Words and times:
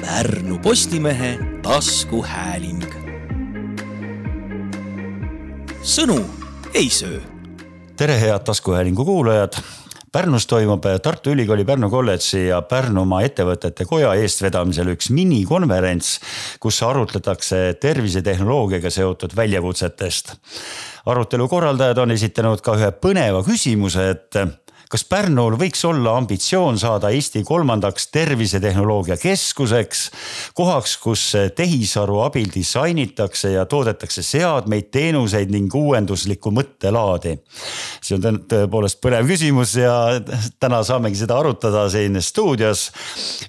Pärnu 0.00 0.58
Postimehe 0.58 1.38
taskuhääling. 1.62 2.84
sõnu 5.82 6.20
ei 6.74 6.90
söö. 6.90 7.20
tere, 7.96 8.20
head 8.20 8.44
taskuhäälingu 8.44 9.04
kuulajad. 9.04 9.52
Pärnus 10.12 10.46
toimub 10.46 10.84
Tartu 11.02 11.30
Ülikooli 11.30 11.64
Pärnu 11.64 11.90
kolledži 11.90 12.46
ja 12.46 12.62
Pärnumaa 12.62 13.22
Ettevõtete 13.22 13.84
Koja 13.84 14.14
eestvedamisel 14.14 14.88
üks 14.94 15.10
minikonverents, 15.10 16.20
kus 16.60 16.82
arutletakse 16.82 17.74
tervisetehnoloogiaga 17.80 18.90
seotud 18.90 19.36
väljakutsetest. 19.36 20.32
arutelu 21.06 21.48
korraldajad 21.48 21.98
on 21.98 22.10
esitanud 22.10 22.60
ka 22.60 22.76
ühe 22.76 22.90
põneva 22.90 23.42
küsimuse, 23.44 24.10
et 24.10 24.34
kas 24.92 25.04
Pärnul 25.08 25.56
võiks 25.60 25.82
olla 25.84 26.14
ambitsioon 26.18 26.78
saada 26.80 27.10
Eesti 27.12 27.42
kolmandaks 27.46 28.08
tervisetehnoloogia 28.14 29.18
keskuseks, 29.20 30.04
kohaks, 30.56 30.96
kus 31.02 31.24
tehisaru 31.56 32.22
abil 32.24 32.48
disainitakse 32.54 33.52
ja 33.52 33.66
toodetakse 33.68 34.24
seadmeid, 34.24 34.88
teenuseid 34.94 35.52
ning 35.52 35.74
uuenduslikku 35.74 36.52
mõttelaadi. 36.56 37.36
see 38.02 38.16
on 38.16 38.40
tõepoolest 38.48 39.00
põnev 39.04 39.28
küsimus 39.28 39.74
ja 39.76 40.20
täna 40.60 40.80
saamegi 40.82 41.20
seda 41.20 41.38
arutada 41.38 41.88
siin 41.92 42.20
stuudios. 42.22 42.90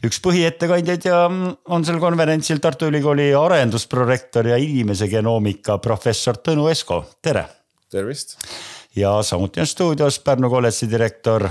üks 0.04 0.20
põhiettekandjaid 0.20 1.06
ja 1.08 1.26
on 1.68 1.86
sel 1.86 2.00
konverentsil 2.00 2.60
Tartu 2.60 2.92
Ülikooli 2.92 3.32
arendusprorektor 3.36 4.48
ja 4.48 4.58
inimese 4.58 5.08
genoomika 5.08 5.78
professor 5.78 6.36
Tõnu 6.36 6.68
Esko, 6.70 7.06
tere. 7.22 7.48
tervist 7.90 8.38
ja 8.96 9.24
samuti 9.24 9.60
on 9.60 9.68
stuudios 9.68 10.20
Pärnu 10.20 10.50
kolledži 10.50 10.90
direktor 10.92 11.50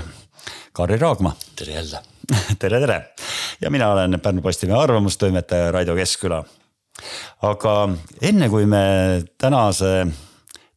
Karri 0.73 0.97
Raagma. 0.97 1.35
tere 1.55 1.73
jälle 1.73 1.99
tere, 2.59 2.79
tere 2.79 3.13
ja 3.61 3.69
mina 3.69 3.91
olen 3.91 4.19
Pärnu 4.19 4.41
Postimehe 4.41 4.79
arvamustoimetaja 4.79 5.71
Raido 5.71 5.95
Keskküla. 5.95 6.43
aga 7.41 7.89
enne 8.21 8.49
kui 8.49 8.65
me 8.65 9.23
tänase 9.37 10.07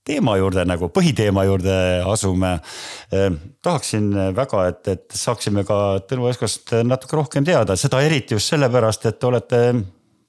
teema 0.05 0.37
juurde 0.37 0.65
nagu 0.65 0.89
põhiteema 0.89 1.45
juurde 1.45 1.75
asume 2.07 2.53
eh,. 3.13 3.33
tahaksin 3.63 4.15
väga, 4.37 4.67
et, 4.69 4.89
et 4.89 5.05
saaksime 5.15 5.65
ka 5.65 5.99
Tõnu 6.09 6.31
Eskost 6.31 6.75
natuke 6.85 7.17
rohkem 7.17 7.45
teada, 7.45 7.77
seda 7.77 8.03
eriti 8.03 8.35
just 8.35 8.55
sellepärast, 8.55 9.07
et 9.07 9.19
te 9.19 9.27
olete 9.27 9.75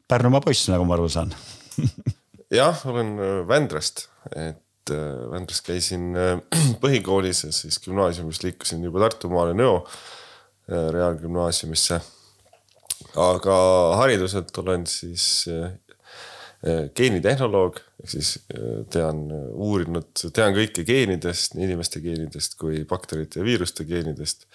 Pärnumaa 0.08 0.41
poiss, 0.41 0.67
nagu 0.69 0.86
ma 0.86 0.97
aru 0.97 1.09
saan 1.09 1.33
jah, 2.61 2.86
olen 2.86 3.15
Vändrast, 3.47 4.08
et 4.36 4.62
Äh, 4.92 5.31
Vändras 5.31 5.62
käisin 5.64 6.12
äh, 6.16 6.42
põhikoolis 6.84 7.45
ja 7.45 7.52
siis 7.56 7.80
gümnaasiumist 7.84 8.44
liikusin 8.44 8.84
juba 8.84 9.06
Tartumaale 9.06 9.56
Nõo 9.56 9.78
äh, 9.86 10.89
reaalgümnaasiumisse. 10.92 12.02
aga 13.20 13.56
hariduselt 14.00 14.58
olen 14.58 14.86
siis 14.88 15.45
geenitehnoloog, 16.95 17.78
ehk 18.00 18.09
siis 18.09 18.30
tean, 18.89 19.26
uurinud, 19.52 20.08
tean 20.34 20.56
kõike 20.56 20.86
geenidest, 20.88 21.58
nii 21.58 21.67
inimeste 21.67 22.00
geenidest 22.02 22.56
kui 22.58 22.86
bakterite 22.88 23.42
ja 23.42 23.45
viiruste 23.45 23.84
geenidest. 23.86 24.48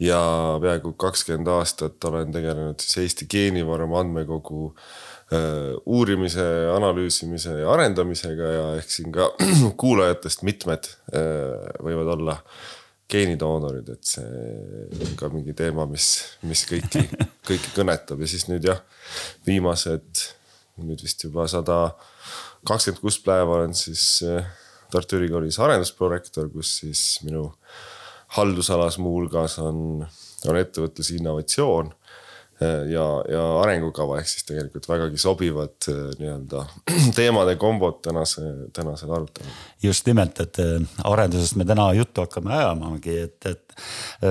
Ja 0.00 0.20
peaaegu 0.62 0.94
kakskümmend 0.96 1.48
aastat 1.52 2.04
olen 2.08 2.32
tegelenud 2.32 2.80
siis 2.80 2.98
Eesti 3.04 3.26
geenivaram 3.30 3.94
andmekogu 4.00 4.70
äh, 4.70 4.84
Äh, 5.30 5.76
uurimise, 5.86 6.42
analüüsimise 6.74 7.52
ja 7.60 7.68
arendamisega 7.70 8.46
ja 8.50 8.62
ehk 8.80 8.88
siin 8.90 9.12
ka 9.14 9.28
kuulajatest 9.78 10.42
mitmed 10.42 10.88
äh, 11.14 11.68
võivad 11.86 12.10
olla 12.16 12.34
geenidoonorid, 13.10 13.92
et 13.94 14.10
see 14.10 15.04
on 15.06 15.12
ka 15.20 15.30
mingi 15.30 15.54
teema, 15.54 15.86
mis, 15.86 16.08
mis 16.50 16.64
kõiki, 16.66 17.04
kõiki 17.46 17.70
kõnetab. 17.76 18.24
Ja 18.24 18.30
siis 18.32 18.48
nüüd 18.50 18.66
jah, 18.66 18.82
viimased 19.46 20.24
nüüd 20.82 21.06
vist 21.06 21.22
juba 21.22 21.46
sada 21.50 21.78
kakskümmend 22.66 22.98
kuus 23.04 23.20
päeva 23.22 23.60
olen 23.60 23.78
siis 23.78 24.24
äh, 24.26 24.50
Tartu 24.90 25.20
Ülikoolis 25.20 25.60
arendusprorektor, 25.62 26.50
kus 26.50 26.80
siis 26.82 27.04
minu 27.22 27.52
haldusalas 28.36 28.98
muuhulgas 29.02 29.58
on, 29.58 30.04
on 30.48 30.58
ettevõtluse 30.60 31.16
innovatsioon 31.18 31.94
Äh, 32.62 32.90
ja, 32.92 33.04
ja 33.32 33.42
arengukava 33.62 34.18
ehk 34.20 34.28
siis 34.28 34.44
tegelikult 34.44 34.84
vägagi 34.90 35.20
sobivad 35.20 35.86
äh, 35.88 36.10
nii-öelda 36.20 36.64
teemade 37.16 37.54
kombod 37.60 38.02
tänase, 38.04 38.42
tänasele 38.76 39.14
arutelule. 39.16 39.54
just 39.82 40.04
nimelt, 40.06 40.42
et 40.44 40.60
äh, 40.60 40.82
arendusest 41.08 41.56
me 41.56 41.64
täna 41.64 41.86
juttu 41.96 42.20
hakkame 42.20 42.52
ajamagi, 42.58 43.16
et, 43.24 43.48
et 43.48 44.28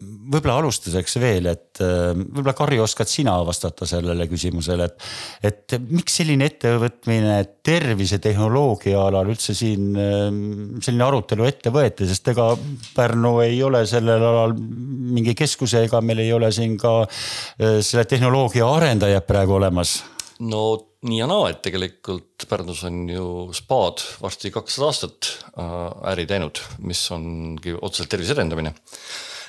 võib-olla 0.00 0.56
alustuseks 0.60 1.16
veel, 1.20 1.48
et 1.50 1.80
äh, 1.84 2.12
võib-olla 2.16 2.54
Karri 2.56 2.78
oskad 2.80 3.10
sina 3.10 3.34
vastata 3.46 3.88
sellele 3.88 4.26
küsimusele, 4.30 4.88
et. 4.88 5.08
et 5.50 5.76
miks 5.90 6.20
selline 6.20 6.48
ettevõtmine 6.50 7.36
tervisetehnoloogia 7.66 9.00
alal 9.10 9.32
üldse 9.32 9.54
siin 9.56 9.90
ähm, 10.00 10.38
selline 10.80 11.06
arutelu 11.06 11.48
ette 11.48 11.72
võeti, 11.74 12.08
sest 12.08 12.32
ega 12.32 12.52
Pärnu 12.96 13.36
ei 13.44 13.60
ole 13.64 13.84
sellel 13.88 14.24
alal 14.30 14.56
mingi 14.56 15.34
keskuse 15.38 15.84
ega 15.86 16.00
meil 16.04 16.24
ei 16.24 16.32
ole 16.32 16.50
siin 16.54 16.78
ka 16.80 17.02
äh, 17.04 17.80
selle 17.84 18.06
tehnoloogia 18.08 18.68
arendajad 18.78 19.28
praegu 19.28 19.58
olemas 19.60 19.98
no 20.40 20.62
nii 21.04 21.20
ja 21.20 21.28
naa, 21.28 21.48
et 21.52 21.60
tegelikult 21.64 22.46
Pärnus 22.48 22.84
on 22.88 23.02
ju 23.08 23.26
spaad 23.56 24.02
varsti 24.22 24.52
kakssada 24.54 24.88
aastat 24.88 25.32
äh, 25.52 25.74
äri 26.12 26.26
teinud, 26.30 26.62
mis 26.84 27.02
ongi 27.14 27.76
otseselt 27.76 28.14
tervise 28.16 28.36
edendamine 28.36 28.74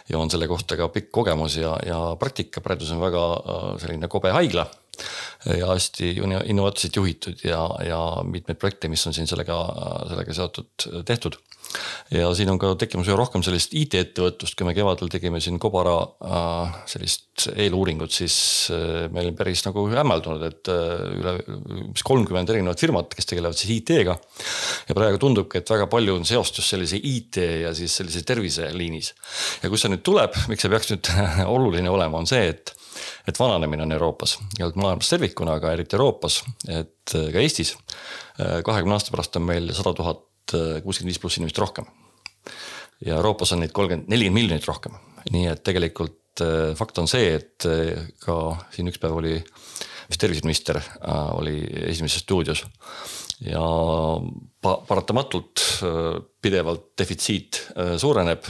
ja 0.09 0.19
on 0.19 0.31
selle 0.31 0.47
kohta 0.47 0.77
ka 0.77 0.89
pikk 0.93 1.11
kogemus 1.11 1.57
ja, 1.57 1.75
ja 1.85 1.99
praktika. 2.19 2.61
praegu 2.61 2.85
see 2.85 2.97
on 2.97 3.03
väga 3.03 3.25
äh, 3.39 3.67
selline 3.81 4.07
kobe 4.11 4.31
haigla 4.35 4.67
ja 5.45 5.71
hästi 5.71 6.15
innovaatiliselt 6.45 6.95
juhitud 6.95 7.45
ja, 7.47 7.63
ja 7.85 7.99
mitmeid 8.23 8.59
projekte, 8.61 8.89
mis 8.91 9.05
on 9.07 9.15
siin 9.15 9.27
sellega, 9.27 9.57
sellega 10.09 10.33
seotud 10.37 10.89
tehtud 11.07 11.39
ja 12.11 12.29
siin 12.35 12.49
on 12.51 12.59
ka 12.59 12.73
tekkimas 12.79 13.07
üha 13.09 13.15
rohkem 13.19 13.43
sellist 13.45 13.73
IT-ettevõtlust, 13.77 14.55
kui 14.57 14.67
me 14.67 14.73
kevadel 14.75 15.11
tegime 15.11 15.39
siin 15.43 15.59
Kobara 15.61 15.95
äh, 16.03 16.73
sellist 16.91 17.47
eeluuringut, 17.51 18.11
siis 18.13 18.35
äh, 18.73 19.05
meil 19.13 19.31
on 19.31 19.37
päris 19.39 19.63
nagu 19.67 19.85
hämmeldunud, 19.91 20.43
et 20.49 20.71
äh, 20.71 21.05
üle 21.19 21.35
umbes 21.47 22.03
kolmkümmend 22.07 22.51
erinevat 22.51 22.83
firmat, 22.83 23.15
kes 23.15 23.29
tegelevad 23.31 23.59
siis 23.59 23.73
IT-ga. 23.79 24.17
ja 24.89 24.97
praegu 24.97 25.21
tundubki, 25.21 25.61
et 25.61 25.71
väga 25.71 25.87
palju 25.91 26.17
on 26.19 26.27
seost 26.27 26.59
just 26.59 26.73
sellise 26.73 26.99
IT 26.99 27.41
ja 27.63 27.73
siis 27.77 27.95
sellise 28.01 28.25
terviseliinis. 28.27 29.13
ja 29.63 29.71
kust 29.71 29.87
see 29.87 29.93
nüüd 29.93 30.03
tuleb, 30.05 30.35
miks 30.51 30.65
see 30.65 30.73
peaks 30.73 30.91
nüüd 30.93 31.11
oluline 31.55 31.91
olema, 31.91 32.21
on 32.21 32.29
see, 32.29 32.51
et 32.51 32.75
et 33.29 33.37
vananemine 33.39 33.85
on 33.85 33.93
Euroopas 33.95 34.35
ja 34.59 34.67
maailmas 34.75 35.09
tervikuna, 35.09 35.55
aga 35.61 35.71
eriti 35.71 35.95
Euroopas, 35.95 36.41
et 36.67 37.13
ka 37.13 37.39
Eestis. 37.39 37.75
kahekümne 38.37 38.97
aasta 38.97 39.13
pärast 39.13 39.37
on 39.39 39.45
meil 39.47 39.71
sada 39.77 39.93
tuhat 39.95 40.25
Äh, 40.57 40.79
kuuskümmend 40.83 41.13
viis 41.13 41.21
pluss 41.21 41.39
inimest 41.39 41.59
rohkem. 41.61 41.87
ja 43.01 43.15
Euroopas 43.17 43.53
on 43.55 43.63
neid 43.63 43.71
kolmkümmend, 43.73 44.09
nelikümmend 44.11 44.43
miljonit 44.43 44.65
rohkem, 44.69 44.93
nii 45.33 45.47
et 45.49 45.63
tegelikult 45.65 46.43
äh, 46.43 46.73
fakt 46.77 46.99
on 47.01 47.09
see, 47.09 47.31
et 47.37 47.65
äh, 47.69 48.09
ka 48.21 48.35
siin 48.75 48.91
üks 48.91 49.01
päev 49.01 49.17
oli 49.21 49.39
vist 50.11 50.21
terviseminister 50.21 50.81
oli 51.39 51.61
Esimeses 51.87 52.25
stuudios. 52.25 52.65
Ja 53.41 53.61
pa 54.61 54.73
paratamatult 54.85 55.63
pidevalt 56.43 56.91
defitsiit 56.99 57.61
suureneb 57.97 58.43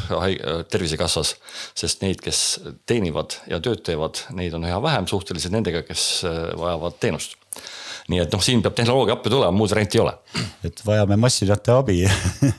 tervisekassas, 0.74 1.36
sest 1.78 2.02
neid, 2.02 2.20
kes 2.26 2.42
teenivad 2.90 3.38
ja 3.48 3.62
tööd 3.64 3.86
teevad, 3.88 4.24
neid 4.36 4.58
on 4.58 4.66
üha 4.68 4.82
vähem 4.84 5.08
suhteliselt 5.08 5.54
nendega, 5.54 5.86
kes 5.88 6.26
vajavad 6.60 6.98
teenust 7.00 7.38
nii 8.10 8.22
et 8.24 8.34
noh, 8.34 8.42
siin 8.44 8.64
peab 8.64 8.76
tehnoloogia 8.78 9.18
appi 9.18 9.32
tulema, 9.34 9.54
muud 9.56 9.72
varianti 9.74 10.00
ei 10.00 10.04
ole. 10.04 10.16
et 10.68 10.82
vajame 10.86 11.18
massinate 11.22 11.76
abi. 11.76 12.00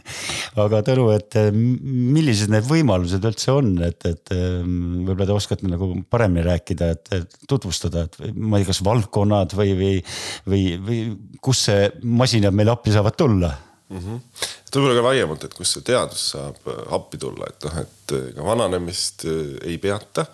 Aga 0.63 0.83
Tõnu, 0.87 1.09
et 1.15 1.39
eh, 1.41 1.51
millised 1.53 2.53
need 2.53 2.67
võimalused 2.69 3.25
üldse 3.25 3.55
on, 3.55 3.73
et, 3.87 3.99
et 4.09 4.35
eh, 4.35 4.61
võib-olla 4.63 5.29
te 5.31 5.37
oskate 5.37 5.71
nagu 5.71 5.93
paremini 6.13 6.47
rääkida, 6.47 6.93
et 6.93 7.37
tutvustada, 7.49 8.07
et 8.07 8.33
ma 8.37 8.61
ei 8.61 8.67
tea, 8.67 8.73
kas 8.73 8.85
valdkonnad 8.87 9.57
või, 9.59 9.75
või, 9.79 9.99
või, 10.47 10.65
või 10.87 11.03
kus 11.43 11.67
see 11.69 11.91
masinad 12.03 12.55
meile 12.57 12.75
appi 12.75 12.95
saavad 12.95 13.19
tulla 13.19 13.53
mm 13.93 14.03
-hmm.? 14.03 14.51
võib-olla 14.73 14.99
ka 14.99 15.07
laiemalt, 15.09 15.45
et 15.45 15.55
kus 15.55 15.77
see 15.77 15.85
teadus 15.85 16.31
saab 16.33 16.69
appi 16.97 17.21
tulla, 17.21 17.47
et 17.53 17.65
noh, 17.69 17.81
et 17.85 18.15
ega 18.19 18.45
vananemist 18.47 19.27
ei 19.29 19.77
peata 19.79 20.27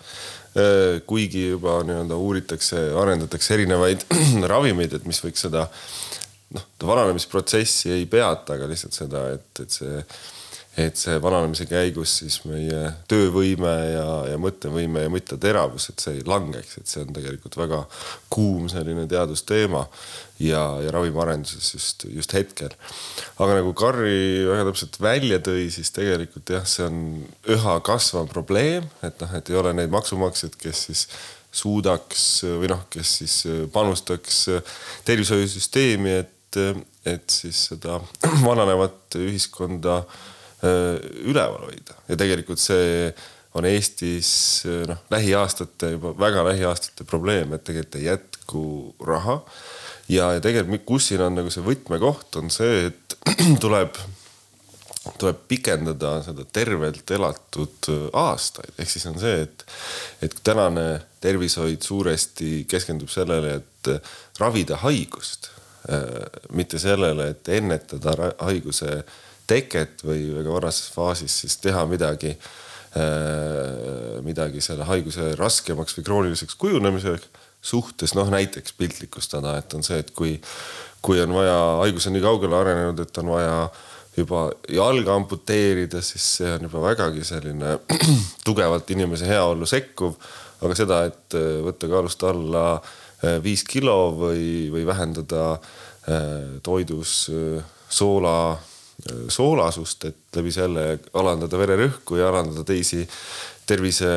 Äh, 0.57 1.01
kuigi 1.05 1.43
juba 1.51 1.75
nii-öelda 1.85 2.15
uuritakse, 2.17 2.79
arendatakse 2.97 3.53
erinevaid 3.53 4.01
ravimeid, 4.51 4.95
et 4.97 5.03
mis 5.05 5.19
võiks 5.21 5.43
seda 5.45 5.67
noh, 6.55 6.63
vananemisprotsessi 6.81 7.91
ei 7.93 8.07
peata, 8.09 8.55
aga 8.55 8.69
lihtsalt 8.71 8.97
seda, 8.97 9.27
et, 9.35 9.61
et 9.61 9.75
see 9.77 9.99
et 10.77 10.99
see 10.99 11.17
vananemise 11.21 11.65
käigus 11.65 12.11
siis 12.21 12.37
meie 12.45 12.91
töövõime 13.09 13.71
ja, 13.89 14.05
ja 14.29 14.37
mõttevõime 14.41 15.05
ja 15.05 15.11
mõtteteravus, 15.11 15.89
et 15.89 16.03
see 16.03 16.19
ei 16.19 16.27
langeks, 16.27 16.77
et 16.77 16.91
see 16.91 17.01
on 17.03 17.15
tegelikult 17.15 17.57
väga 17.57 17.79
kuum 18.31 18.67
selline 18.71 19.07
teadusteema 19.09 19.81
ja, 20.43 20.61
ja 20.83 20.93
ravimiarenduses 20.93 21.73
just, 21.73 22.05
just 22.13 22.37
hetkel. 22.37 22.75
aga 23.41 23.59
nagu 23.59 23.73
Karri 23.77 24.45
väga 24.45 24.69
täpselt 24.69 25.01
välja 25.01 25.41
tõi, 25.49 25.67
siis 25.73 25.91
tegelikult 25.95 26.53
jah, 26.53 26.69
see 26.69 26.85
on 26.85 27.03
üha 27.57 27.75
kasvav 27.85 28.29
probleem, 28.31 28.87
et 29.01 29.19
noh, 29.25 29.35
et 29.35 29.49
ei 29.51 29.59
ole 29.59 29.73
neid 29.75 29.93
maksumaksjaid, 29.93 30.57
kes 30.61 30.87
siis 30.91 31.05
suudaks 31.49 32.25
või 32.45 32.69
noh, 32.69 32.85
kes 32.93 33.19
siis 33.23 33.41
panustaks 33.73 34.43
tervishoiusüsteemi, 35.07 36.19
et, 36.21 36.59
et 37.09 37.39
siis 37.41 37.71
seda 37.71 37.97
vananevat 38.45 39.17
ühiskonda 39.17 40.03
äh, 40.03 40.27
üleval 40.63 41.69
hoida 41.69 41.95
ja 42.09 42.17
tegelikult 42.19 42.59
see 42.59 43.13
on 43.57 43.65
Eestis 43.65 44.63
noh, 44.87 45.01
lähiaastate 45.11 45.93
juba 45.95 46.13
väga 46.19 46.43
lähiaastate 46.51 47.03
probleem, 47.03 47.53
et 47.53 47.63
tegelikult 47.63 47.95
ei 47.95 48.05
jätku 48.05 48.63
raha. 49.05 49.41
ja, 50.09 50.33
ja 50.33 50.41
tegelikult, 50.41 50.85
kus 50.85 51.09
siin 51.09 51.21
on 51.25 51.37
nagu 51.39 51.51
see 51.53 51.65
võtmekoht, 51.65 52.39
on 52.41 52.49
see, 52.53 52.89
et 52.89 53.17
tuleb, 53.63 53.97
tuleb 55.17 55.43
pikendada 55.49 56.19
seda 56.25 56.45
tervelt 56.45 57.11
elatud 57.11 57.91
aastaid, 58.13 58.73
ehk 58.77 58.91
siis 58.91 59.07
on 59.09 59.17
see, 59.21 59.45
et, 59.47 59.65
et 60.25 60.35
tänane 60.45 60.87
tervishoid 61.21 61.81
suuresti 61.85 62.65
keskendub 62.69 63.09
sellele, 63.09 63.59
et 63.63 64.11
ravida 64.39 64.77
haigust, 64.83 65.49
äh, 65.89 66.05
mitte 66.53 66.79
sellele, 66.81 67.31
et 67.33 67.49
ennetada 67.57 68.35
haiguse 68.37 69.01
teket 69.49 70.03
või 70.05 70.29
väga 70.37 70.53
varases 70.53 70.89
faasis 70.93 71.35
siis 71.43 71.57
teha 71.63 71.83
midagi, 71.89 72.35
äh, 72.97 74.19
midagi 74.25 74.63
selle 74.63 74.87
haiguse 74.89 75.33
raskemaks 75.39 75.97
või 75.97 76.07
krooniliseks 76.07 76.57
kujunemiseks 76.59 77.45
suhtes, 77.61 78.15
noh 78.15 78.29
näiteks 78.31 78.75
piltlikustada, 78.77 79.57
et 79.59 79.73
on 79.75 79.83
see, 79.83 79.99
et 79.99 80.11
kui, 80.15 80.37
kui 81.03 81.19
on 81.19 81.33
vaja, 81.35 81.57
haigus 81.81 82.07
on 82.07 82.15
nii 82.15 82.23
kaugele 82.23 82.55
arenenud, 82.55 83.01
et 83.03 83.19
on 83.19 83.33
vaja 83.33 83.57
juba 84.15 84.45
jalga 84.71 85.15
amputeerida, 85.15 85.99
siis 86.03 86.23
see 86.39 86.53
on 86.53 86.69
juba 86.69 86.85
vägagi 86.87 87.25
selline 87.27 87.75
tugevalt 88.47 88.89
inimese 88.95 89.27
heaollu 89.27 89.67
sekkuv. 89.69 90.15
aga 90.59 90.75
seda, 90.75 91.03
et 91.07 91.35
äh, 91.39 91.59
võtta 91.63 91.87
kaalust 91.91 92.23
alla 92.27 92.63
äh, 92.79 93.37
viis 93.43 93.63
kilo 93.67 93.99
või, 94.19 94.71
või 94.71 94.87
vähendada 94.87 95.59
toidus 96.65 97.27
soola 97.91 98.55
soolasust, 99.31 100.09
et 100.09 100.39
läbi 100.39 100.51
selle 100.53 100.85
alandada 101.17 101.59
vererõhku 101.59 102.19
ja 102.19 102.29
alandada 102.29 102.65
teisi 102.67 103.05
tervise, 103.69 104.13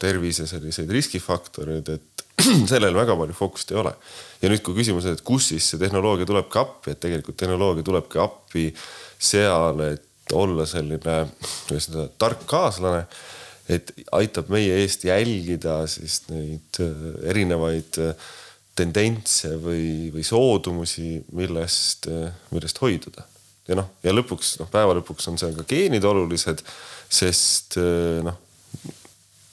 tervise 0.00 0.48
selliseid 0.50 0.90
riskifaktoreid, 0.96 1.92
et 1.94 2.24
sellel 2.72 2.96
väga 2.96 3.16
palju 3.16 3.36
fookust 3.36 3.72
ei 3.72 3.80
ole. 3.80 3.94
ja 4.42 4.50
nüüd, 4.50 4.64
kui 4.64 4.76
küsimus 4.76 5.06
on, 5.06 5.16
et 5.16 5.24
kus 5.26 5.52
siis 5.52 5.70
see 5.70 5.80
tehnoloogia 5.80 6.28
tulebki 6.28 6.60
appi, 6.60 6.92
et 6.92 7.00
tegelikult 7.02 7.38
tehnoloogia 7.40 7.86
tulebki 7.86 8.20
appi 8.22 8.66
seal, 9.18 9.80
et 9.92 10.34
olla 10.34 10.66
selline, 10.66 11.16
kuidas 11.68 11.90
öelda, 11.92 12.10
tark 12.18 12.42
kaaslane 12.50 13.06
et 13.72 13.92
aitab 14.14 14.50
meie 14.52 14.74
eest 14.82 15.04
jälgida 15.06 15.80
siis 15.90 16.20
neid 16.30 16.80
äh, 16.82 17.06
erinevaid 17.32 17.98
äh, 18.02 18.28
tendentse 18.76 19.56
või, 19.58 20.12
või 20.14 20.22
soodumusi, 20.26 21.16
millest, 21.34 22.06
äh, 22.12 22.30
millest 22.52 22.82
hoiduda 22.82 23.26
ja 23.68 23.78
noh, 23.78 23.88
ja 24.04 24.14
lõpuks 24.14 24.56
noh, 24.60 24.70
päeva 24.70 24.94
lõpuks 24.98 25.28
on 25.30 25.38
seal 25.40 25.54
ka 25.56 25.66
geenid 25.68 26.04
olulised, 26.06 26.62
sest 27.08 27.78
eh, 27.80 28.22
noh, 28.26 28.38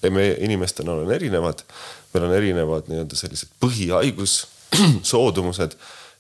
me 0.03 0.27
inimestena 0.43 0.93
oleme 0.93 1.15
erinevad, 1.15 1.63
meil 2.13 2.27
on 2.27 2.35
erinevad 2.35 2.89
nii-öelda 2.91 3.17
sellised 3.17 3.53
põhihaigus 3.63 4.41
soodumused 5.11 5.77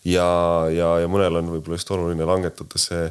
ja, 0.07 0.27
ja, 0.73 0.89
ja 1.03 1.09
mõnel 1.11 1.41
on 1.41 1.55
võib-olla 1.55 1.79
just 1.79 1.91
oluline 1.93 2.27
langetada 2.27 2.81
see 2.81 3.07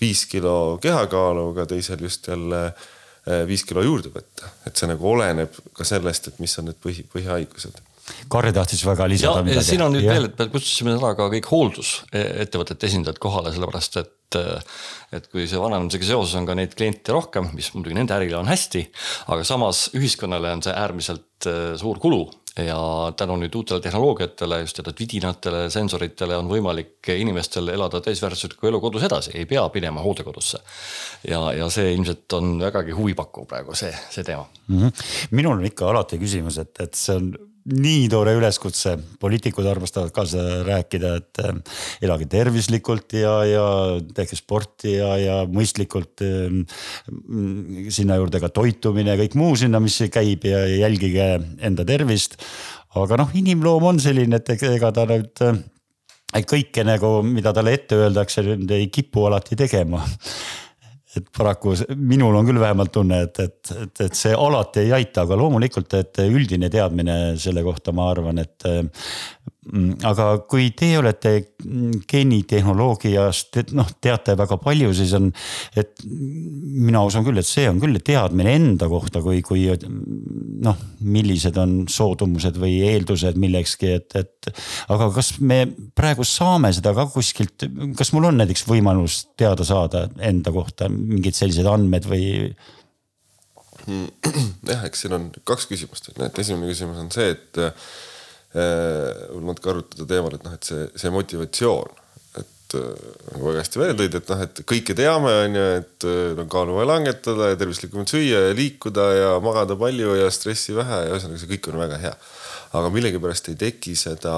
viis 0.00 0.26
kilo 0.28 0.76
kehakaalu, 0.82 1.50
aga 1.54 1.66
teisel 1.70 2.02
just 2.04 2.28
jälle 2.28 2.62
eh, 2.68 3.44
viis 3.48 3.64
kilo 3.68 3.84
juurde 3.84 4.12
võtta, 4.14 4.50
et 4.66 4.76
see 4.76 4.90
nagu 4.90 5.12
oleneb 5.12 5.54
ka 5.76 5.86
sellest, 5.86 6.32
et 6.32 6.40
mis 6.42 6.58
on 6.60 6.70
need 6.70 6.80
põhi, 6.82 7.06
põhihaigused 7.12 7.84
Karri 8.30 8.52
tahtis 8.54 8.84
väga 8.86 9.08
lisada 9.10 9.40
ja, 9.40 9.46
midagi. 9.46 9.68
siin 9.70 9.82
on 9.82 9.96
nüüd 9.96 10.06
ja. 10.06 10.14
veel, 10.14 10.28
et 10.30 10.38
me 10.38 10.48
kutsusime 10.52 10.94
täna 10.96 11.14
ka 11.18 11.28
kõik 11.32 11.48
hooldusettevõtete 11.50 12.90
esindajad 12.90 13.20
kohale, 13.22 13.54
sellepärast 13.54 14.02
et 14.02 14.12
et 15.14 15.28
kui 15.30 15.44
see 15.46 15.60
vananemisega 15.62 16.08
seoses 16.08 16.34
on 16.34 16.48
ka 16.48 16.56
neid 16.58 16.74
kliente 16.76 17.14
rohkem, 17.14 17.46
mis 17.54 17.68
muidugi 17.74 17.94
nende 17.94 18.14
ärile 18.16 18.34
on 18.40 18.50
hästi, 18.50 18.82
aga 19.32 19.46
samas 19.46 19.86
ühiskonnale 19.96 20.50
on 20.56 20.64
see 20.66 20.74
äärmiselt 20.74 21.46
äh, 21.46 21.76
suur 21.78 22.00
kulu 22.02 22.24
ja 22.56 23.12
tänu 23.16 23.36
nüüd 23.36 23.54
uutele 23.54 23.80
tehnoloogiatele, 23.84 24.60
just 24.64 24.78
teatud 24.78 24.96
vidinatele, 24.98 25.66
sensoritele 25.72 26.38
on 26.40 26.48
võimalik 26.48 27.10
inimestel 27.12 27.68
elada 27.68 28.00
täisväärtuslikku 28.04 28.70
elu 28.70 28.80
kodus 28.80 29.04
edasi, 29.06 29.34
ei 29.36 29.44
pea 29.46 29.66
minema 29.74 30.04
hooldekodusse. 30.04 30.62
ja, 31.28 31.40
ja 31.52 31.68
see 31.70 31.92
ilmselt 31.94 32.32
on 32.38 32.56
vägagi 32.60 32.96
huvipakkuv 32.96 33.46
praegu 33.50 33.76
see, 33.76 33.92
see 34.10 34.24
teema 34.24 34.46
mm. 34.68 34.78
-hmm. 34.78 35.04
minul 35.30 35.58
on 35.58 35.68
ikka 35.68 35.90
alati 35.90 36.18
küsimus, 36.18 36.58
et, 36.58 36.80
et 36.80 36.94
see 36.94 37.16
on 37.16 37.34
nii 37.66 38.06
tore 38.10 38.34
üleskutse, 38.38 38.94
poliitikud 39.20 39.66
armastavad 39.66 40.12
ka 40.14 40.24
seda 40.28 40.60
rääkida, 40.66 41.12
et 41.20 41.40
äh, 41.42 41.78
elage 42.06 42.28
tervislikult 42.30 43.16
ja, 43.18 43.34
ja 43.48 43.66
tehke 44.14 44.38
sporti 44.38 44.96
ja, 44.96 45.12
ja 45.18 45.36
mõistlikult. 45.50 46.22
Äh, 46.22 46.60
sinna 47.94 48.18
juurde 48.20 48.40
ka 48.42 48.50
toitumine, 48.54 49.16
kõik 49.18 49.36
muu 49.38 49.56
sinna, 49.58 49.80
mis 49.82 49.98
käib 50.12 50.46
ja 50.46 50.62
jälgige 50.70 51.28
enda 51.66 51.86
tervist. 51.86 52.38
aga 52.96 53.18
noh, 53.20 53.32
inimloom 53.36 53.90
on 53.90 53.98
selline, 54.00 54.38
et 54.38 54.62
ega 54.70 54.92
ta 54.94 55.04
nüüd 55.08 55.42
äh, 55.44 55.58
kõike 56.46 56.84
nagu, 56.86 57.18
mida 57.26 57.52
talle 57.56 57.74
ette 57.76 57.98
öeldakse, 57.98 58.44
ei 58.78 58.88
kipu 58.94 59.26
alati 59.26 59.58
tegema 59.58 60.04
et 61.20 61.28
paraku 61.36 61.74
minul 61.96 62.36
on 62.38 62.46
küll 62.48 62.60
vähemalt 62.60 62.92
tunne, 62.94 63.22
et, 63.26 63.40
et, 63.40 63.72
et, 63.82 64.04
et 64.06 64.18
see 64.18 64.34
alati 64.34 64.84
ei 64.84 64.94
aita, 65.00 65.26
aga 65.26 65.38
loomulikult, 65.40 65.98
et 65.98 66.22
üldine 66.26 66.70
teadmine 66.72 67.18
selle 67.40 67.64
kohta, 67.66 67.94
ma 67.96 68.10
arvan, 68.12 68.42
et 68.42 68.68
aga 70.06 70.26
kui 70.46 70.68
teie 70.78 70.98
olete 71.00 71.32
geenitehnoloogiast, 72.06 73.58
noh, 73.74 73.88
teate 74.02 74.36
väga 74.38 74.58
palju, 74.62 74.92
siis 74.94 75.14
on, 75.18 75.28
et 75.78 76.04
mina 76.06 77.02
usun 77.06 77.26
küll, 77.26 77.40
et 77.40 77.48
see 77.48 77.66
on 77.70 77.80
küll 77.82 77.98
teadmine 78.06 78.54
enda 78.54 78.88
kohta, 78.90 79.22
kui, 79.24 79.40
kui 79.46 79.66
noh, 80.66 80.78
millised 81.02 81.58
on 81.62 81.76
soodumused 81.90 82.60
või 82.62 82.78
eeldused 82.92 83.38
millekski, 83.42 83.92
et, 83.98 84.18
et. 84.20 84.50
aga 84.92 85.10
kas 85.16 85.34
me 85.42 85.64
praegu 85.98 86.26
saame 86.26 86.70
seda 86.76 86.94
ka 86.96 87.08
kuskilt, 87.10 87.66
kas 87.98 88.14
mul 88.14 88.30
on 88.30 88.42
näiteks 88.42 88.66
võimalus 88.70 89.24
teada 89.38 89.66
saada 89.66 90.06
enda 90.22 90.54
kohta 90.54 90.90
mingeid 90.92 91.38
selliseid 91.38 91.70
andmeid 91.70 92.06
või? 92.10 92.26
jah, 94.70 94.82
eks 94.86 95.04
siin 95.04 95.14
on 95.16 95.30
kaks 95.46 95.68
küsimust, 95.70 96.12
et 96.14 96.38
esimene 96.42 96.70
küsimus 96.70 97.02
on 97.02 97.10
see, 97.14 97.34
et 97.34 97.66
äh, 98.56 99.38
natuke 99.44 99.72
arutada 99.72 100.08
teemal, 100.08 100.34
et 100.36 100.44
noh, 100.46 100.56
et 100.56 100.68
see, 100.68 100.88
see 100.98 101.12
motivatsioon, 101.12 102.02
et 102.40 102.76
äh, 102.78 103.06
nagu 103.32 103.48
väga 103.50 103.62
hästi 103.62 103.82
välja 103.82 103.96
tõid, 104.00 104.18
et 104.20 104.32
noh, 104.32 104.44
et 104.46 104.60
kõike 104.72 104.96
teame, 104.98 105.32
on 105.44 105.58
ju, 105.58 105.64
et 105.80 106.06
äh, 106.08 106.34
no 106.38 106.46
kaalu 106.52 106.76
vaja 106.78 106.90
langetada 106.94 107.50
ja 107.52 107.60
tervislikumalt 107.60 108.12
süüa 108.12 108.46
ja 108.48 108.56
liikuda 108.56 109.08
ja 109.16 109.32
magada 109.44 109.78
palju 109.78 110.16
ja 110.20 110.30
stressi 110.34 110.76
vähe 110.76 111.02
ja 111.04 111.14
ühesõnaga 111.14 111.42
see 111.42 111.52
kõik 111.54 111.72
on 111.72 111.82
väga 111.84 112.00
hea. 112.04 112.14
aga 112.76 112.88
millegipärast 112.92 113.52
ei 113.52 113.56
teki 113.60 113.94
seda, 113.96 114.34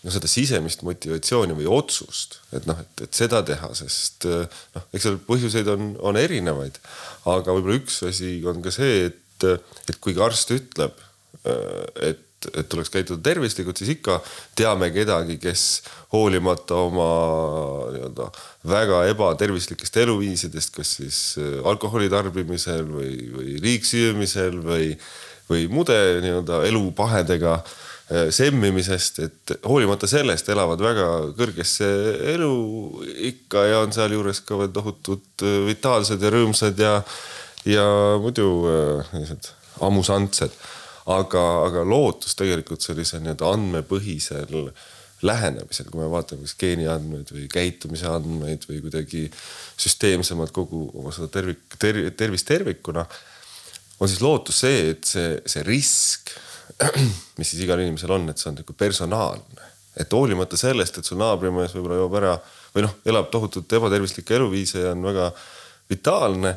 no 0.00 0.12
seda 0.14 0.28
sisemist 0.30 0.84
motivatsiooni 0.86 1.56
või 1.58 1.66
otsust, 1.68 2.38
et 2.56 2.68
noh, 2.68 2.78
et, 2.80 3.04
et 3.04 3.16
seda 3.16 3.42
teha, 3.44 3.72
sest 3.76 4.28
noh, 4.28 4.86
eks 4.94 5.08
seal 5.08 5.18
põhjuseid 5.26 5.68
on, 5.72 5.94
on 6.00 6.16
erinevaid. 6.16 6.78
aga 7.28 7.52
võib-olla 7.56 7.80
üks 7.80 8.02
asi 8.08 8.38
on 8.48 8.62
ka 8.64 8.72
see, 8.72 9.10
et, 9.10 9.46
et 9.90 9.98
kuigi 10.00 10.22
arst 10.24 10.52
ütleb, 10.54 10.96
et 12.00 12.26
et 12.48 12.68
tuleks 12.72 12.90
käituda 12.92 13.20
tervislikult, 13.22 13.80
siis 13.80 13.96
ikka 13.96 14.18
teame 14.56 14.90
kedagi, 14.94 15.36
kes 15.42 15.64
hoolimata 16.14 16.78
oma 16.86 17.08
nii-öelda 17.92 18.28
väga 18.70 19.02
ebatervislikest 19.10 20.00
eluviisidest, 20.02 20.72
kas 20.76 20.94
siis 21.00 21.20
äh, 21.40 21.58
alkoholi 21.68 22.08
tarbimisel 22.12 22.86
või, 22.88 23.12
või 23.34 23.58
liigsüümisel 23.62 24.58
või, 24.64 24.94
või 25.50 25.68
muude 25.72 25.98
nii-öelda 26.24 26.62
elupahedega 26.70 27.54
äh, 27.60 28.26
semmimisest, 28.34 29.22
et 29.26 29.54
hoolimata 29.68 30.08
sellest 30.10 30.48
elavad 30.48 30.80
väga 30.84 31.12
kõrgesse 31.38 31.92
eluikka 32.34 33.68
ja 33.68 33.84
on 33.84 33.94
sealjuures 33.96 34.42
ka 34.48 34.64
veel 34.64 34.74
tohutult 34.74 35.44
äh, 35.44 35.60
vitaalsed 35.68 36.24
ja 36.24 36.32
rõõmsad 36.32 36.84
ja, 36.88 36.98
ja 37.68 37.88
muidu 38.22 38.50
sellised 39.12 39.52
amusantsed 39.84 40.56
aga, 41.06 41.44
aga 41.66 41.84
lootus 41.86 42.36
tegelikult 42.38 42.84
sellise 42.84 43.20
nii-öelda 43.20 43.52
andmepõhisel 43.54 44.70
lähenemisel, 45.22 45.88
kui 45.90 46.00
me 46.00 46.08
vaatame 46.12 46.46
kas 46.46 46.56
geeniandmeid 46.60 47.32
või 47.34 47.46
käitumise 47.52 48.08
andmeid 48.08 48.64
või 48.68 48.80
kuidagi 48.84 49.26
süsteemsemalt 49.80 50.52
kogu 50.56 50.86
oma 50.94 51.12
seda 51.12 51.28
tervik 51.32 51.76
ter,, 51.78 51.98
tervist 52.16 52.48
tervikuna. 52.48 53.04
on 54.00 54.08
siis 54.08 54.22
lootus 54.24 54.62
see, 54.64 54.90
et 54.94 55.04
see, 55.04 55.34
see 55.46 55.64
risk, 55.66 56.32
mis 57.38 57.52
siis 57.52 57.66
igal 57.66 57.82
inimesel 57.82 58.16
on, 58.16 58.30
et 58.32 58.40
see 58.40 58.48
on 58.48 58.56
nagu 58.62 58.72
personaalne. 58.72 59.68
et 59.96 60.12
hoolimata 60.12 60.56
sellest, 60.56 60.98
et 60.98 61.04
sul 61.04 61.18
naabrimees 61.18 61.74
võib-olla 61.74 61.96
joob 61.98 62.14
ära 62.16 62.36
või 62.74 62.84
noh, 62.86 62.92
elab 63.04 63.28
tohutult 63.30 63.72
ebatervislikke 63.72 64.36
eluviise 64.38 64.84
ja 64.86 64.92
on 64.94 65.02
väga 65.02 65.32
vitaalne 65.90 66.54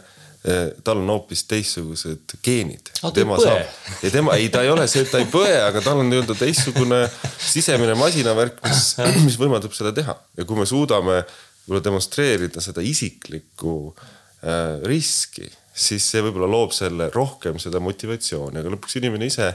tal 0.84 1.00
on 1.00 1.08
hoopis 1.08 1.46
teistsugused 1.48 2.34
geenid. 2.44 2.90
tema 3.16 3.38
saab 3.40 4.04
ja 4.04 4.12
tema 4.12 4.36
ei, 4.36 4.50
ta 4.52 4.64
ei 4.66 4.72
ole 4.74 4.88
see, 4.92 5.06
et 5.06 5.12
ta 5.14 5.22
ei 5.24 5.28
põe, 5.32 5.54
aga 5.70 5.80
tal 5.86 6.02
on 6.02 6.10
nii-öelda 6.12 6.36
teistsugune 6.36 7.00
sisemine 7.40 7.96
masinavärk, 7.96 8.60
mis, 8.66 8.84
mis 9.24 9.38
võimaldab 9.40 9.76
seda 9.76 9.94
teha. 9.96 10.18
Ja 10.38 10.48
kui 10.50 10.60
me 10.60 10.68
suudame 10.68 11.22
võib-olla 11.64 11.84
demonstreerida 11.86 12.64
seda 12.64 12.84
isiklikku 12.84 13.76
äh, 14.44 14.82
riski, 14.90 15.48
siis 15.74 16.10
see 16.12 16.24
võib-olla 16.26 16.50
loob 16.52 16.76
selle 16.76 17.08
rohkem 17.14 17.56
seda 17.62 17.80
motivatsiooni, 17.84 18.60
aga 18.60 18.76
lõpuks 18.76 19.00
inimene 19.00 19.32
ise 19.32 19.48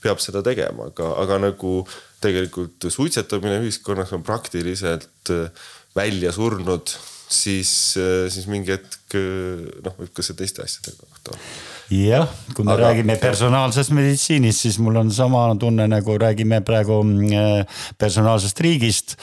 peab 0.00 0.20
seda 0.22 0.40
tegema, 0.44 0.88
aga, 0.92 1.10
aga 1.20 1.38
nagu 1.48 1.80
tegelikult 2.24 2.88
suitsetamine 2.92 3.60
ühiskonnas 3.60 4.14
on 4.16 4.24
praktiliselt 4.24 5.34
äh, 5.34 5.68
välja 5.96 6.32
surnud 6.32 6.96
siis, 7.28 7.96
äh, 8.00 8.26
siis 8.32 8.46
mingi 8.50 8.74
hetk 8.74 9.16
äh, 9.18 9.66
noh, 9.84 9.96
võib 9.98 10.12
ka 10.14 10.24
see 10.26 10.38
teiste 10.38 10.64
asjade 10.64 10.96
kohta 11.00 11.34
olla. 11.34 11.52
Jah, 11.90 12.28
kui 12.54 12.64
me 12.66 12.74
Aga, 12.74 12.88
räägime 12.88 13.16
personaalsest 13.20 13.92
meditsiinist, 13.94 14.64
siis 14.64 14.78
mul 14.82 14.98
on 14.98 15.10
sama 15.14 15.46
tunne 15.60 15.86
nagu 15.90 16.18
räägime 16.18 16.60
praegu 16.66 17.00
äh, 17.30 17.82
personaalsest 17.98 18.60
riigist. 18.60 19.16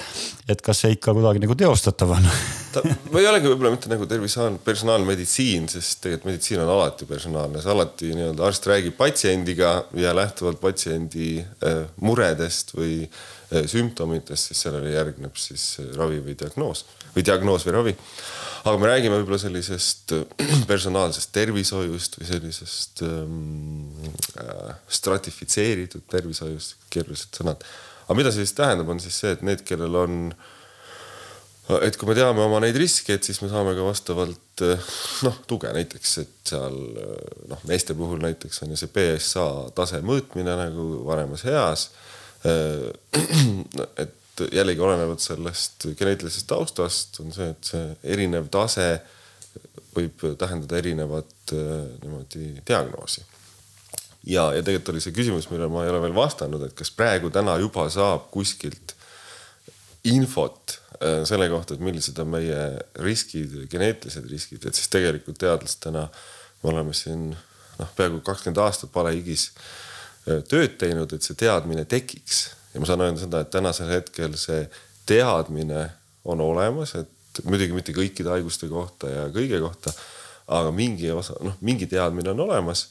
et 0.47 0.61
kas 0.61 0.83
see 0.83 0.95
ikka 0.97 1.13
kuidagi 1.15 1.39
nagu 1.39 1.55
teostatav 1.55 2.17
on 2.17 2.27
ta, 2.73 2.81
ma 2.83 3.21
ei 3.21 3.27
olegi 3.29 3.47
võib-olla 3.47 3.71
mitte 3.73 3.91
nagu 3.91 4.07
tervisaal, 4.09 4.57
personaalmeditsiin, 4.65 5.69
sest 5.71 6.01
tegelikult 6.03 6.29
meditsiin 6.31 6.63
on 6.63 6.71
alati 6.73 7.07
personaalne, 7.09 7.61
see 7.63 7.71
alati 7.73 8.11
nii-öelda 8.15 8.47
arst 8.47 8.67
räägib 8.69 8.97
patsiendiga 8.99 9.73
ja 9.99 10.13
lähtuvalt 10.15 10.61
patsiendi 10.63 11.37
äh, 11.39 11.83
muredest 12.03 12.75
või 12.77 13.03
äh, 13.05 13.63
sümptomitest, 13.69 14.51
siis 14.51 14.65
sellele 14.67 14.93
järgneb 14.95 15.39
siis 15.39 15.77
ravi 15.97 16.19
või 16.23 16.37
diagnoos 16.39 16.85
või 17.13 17.25
diagnoos 17.25 17.67
või 17.67 17.75
ravi. 17.77 17.95
aga 18.63 18.77
me 18.79 18.87
räägime 18.87 19.19
võib-olla 19.19 19.41
sellisest 19.41 20.15
äh, 20.15 20.23
personaalsest 20.71 21.31
tervishoiust 21.35 22.19
või 22.19 22.29
sellisest 22.29 22.52
ähm, 23.05 23.91
äh, 24.39 24.73
stratifitseeritud 24.87 26.05
tervishoiust, 26.11 26.77
keerulised 26.93 27.39
sõnad. 27.39 27.63
aga 28.05 28.17
mida 28.19 28.31
see 28.33 28.45
siis 28.45 28.57
tähendab, 28.57 28.89
on 28.91 29.01
siis 29.03 29.17
see, 29.23 29.31
et 29.35 29.45
need, 29.45 29.63
kellel 29.67 29.95
on 30.03 30.19
et 31.87 31.95
kui 31.95 32.09
me 32.09 32.15
teame 32.17 32.43
oma 32.43 32.59
neid 32.59 32.75
riske, 32.75 33.15
et 33.15 33.23
siis 33.23 33.39
me 33.39 33.47
saame 33.51 33.71
ka 33.77 33.85
vastavalt 33.85 34.63
äh, 34.65 34.89
noh, 35.23 35.37
tuge 35.47 35.71
näiteks, 35.75 36.17
et 36.23 36.51
seal 36.53 36.75
äh, 36.99 37.21
noh, 37.51 37.61
meeste 37.69 37.95
puhul 37.97 38.19
näiteks 38.23 38.65
on 38.65 38.73
ju 38.73 38.79
see 38.81 38.91
BSA 38.91 39.47
tase 39.77 40.01
mõõtmine 40.03 40.57
nagu 40.59 40.89
varemas 41.07 41.45
eas. 41.47 41.89
et 44.03 44.41
jällegi 44.51 44.81
olenevalt 44.83 45.21
sellest 45.23 45.85
geneetilisest 45.95 46.47
taustast 46.49 47.21
on 47.23 47.31
see, 47.31 47.53
et 47.53 47.69
see 47.69 47.85
erinev 48.15 48.49
tase 48.51 48.87
võib 49.95 50.25
tähendada 50.39 50.79
erinevat 50.79 51.53
äh, 51.53 51.71
niimoodi 52.03 52.49
diagnoosi. 52.67 53.23
ja, 54.27 54.49
ja 54.55 54.63
tegelikult 54.63 54.93
oli 54.93 55.03
see 55.03 55.15
küsimus, 55.15 55.49
millele 55.51 55.71
ma 55.71 55.85
ei 55.85 55.93
ole 55.93 56.01
veel 56.05 56.15
vastanud, 56.17 56.63
et 56.67 56.75
kas 56.77 56.91
praegu 56.95 57.31
täna 57.33 57.57
juba 57.61 57.87
saab 57.93 58.29
kuskilt 58.33 58.95
infot 60.09 60.77
äh, 60.99 61.21
selle 61.27 61.49
kohta, 61.51 61.75
et 61.75 61.83
millised 61.83 62.19
on 62.19 62.33
meie 62.35 62.59
riskid, 63.05 63.55
geneetilised 63.71 64.27
riskid, 64.31 64.65
et 64.67 64.79
siis 64.79 64.91
tegelikult 64.91 65.39
teadlastena 65.43 66.07
me 66.63 66.71
oleme 66.71 66.95
siin 66.97 67.31
noh, 67.31 67.95
peaaegu 67.97 68.21
kakskümmend 68.25 68.61
aastat 68.63 68.91
palehigis 68.95 69.49
äh, 69.51 70.43
tööd 70.49 70.77
teinud, 70.81 71.15
et 71.15 71.23
see 71.25 71.39
teadmine 71.39 71.87
tekiks 71.89 72.45
ja 72.73 72.81
ma 72.81 72.89
saan 72.89 73.03
öelda 73.05 73.21
seda, 73.23 73.43
et 73.43 73.51
tänasel 73.53 73.91
hetkel 73.93 74.35
see 74.39 74.65
teadmine 75.09 75.87
on 76.25 76.41
olemas, 76.41 76.95
et 76.95 77.09
muidugi 77.47 77.75
mitte 77.75 77.95
kõikide 77.95 78.33
haiguste 78.33 78.69
kohta 78.71 79.09
ja 79.09 79.25
kõige 79.33 79.59
kohta, 79.63 79.93
aga 80.53 80.71
mingi 80.75 81.09
osa, 81.13 81.35
noh, 81.43 81.55
mingi 81.65 81.87
teadmine 81.89 82.33
on 82.33 82.45
olemas. 82.45 82.87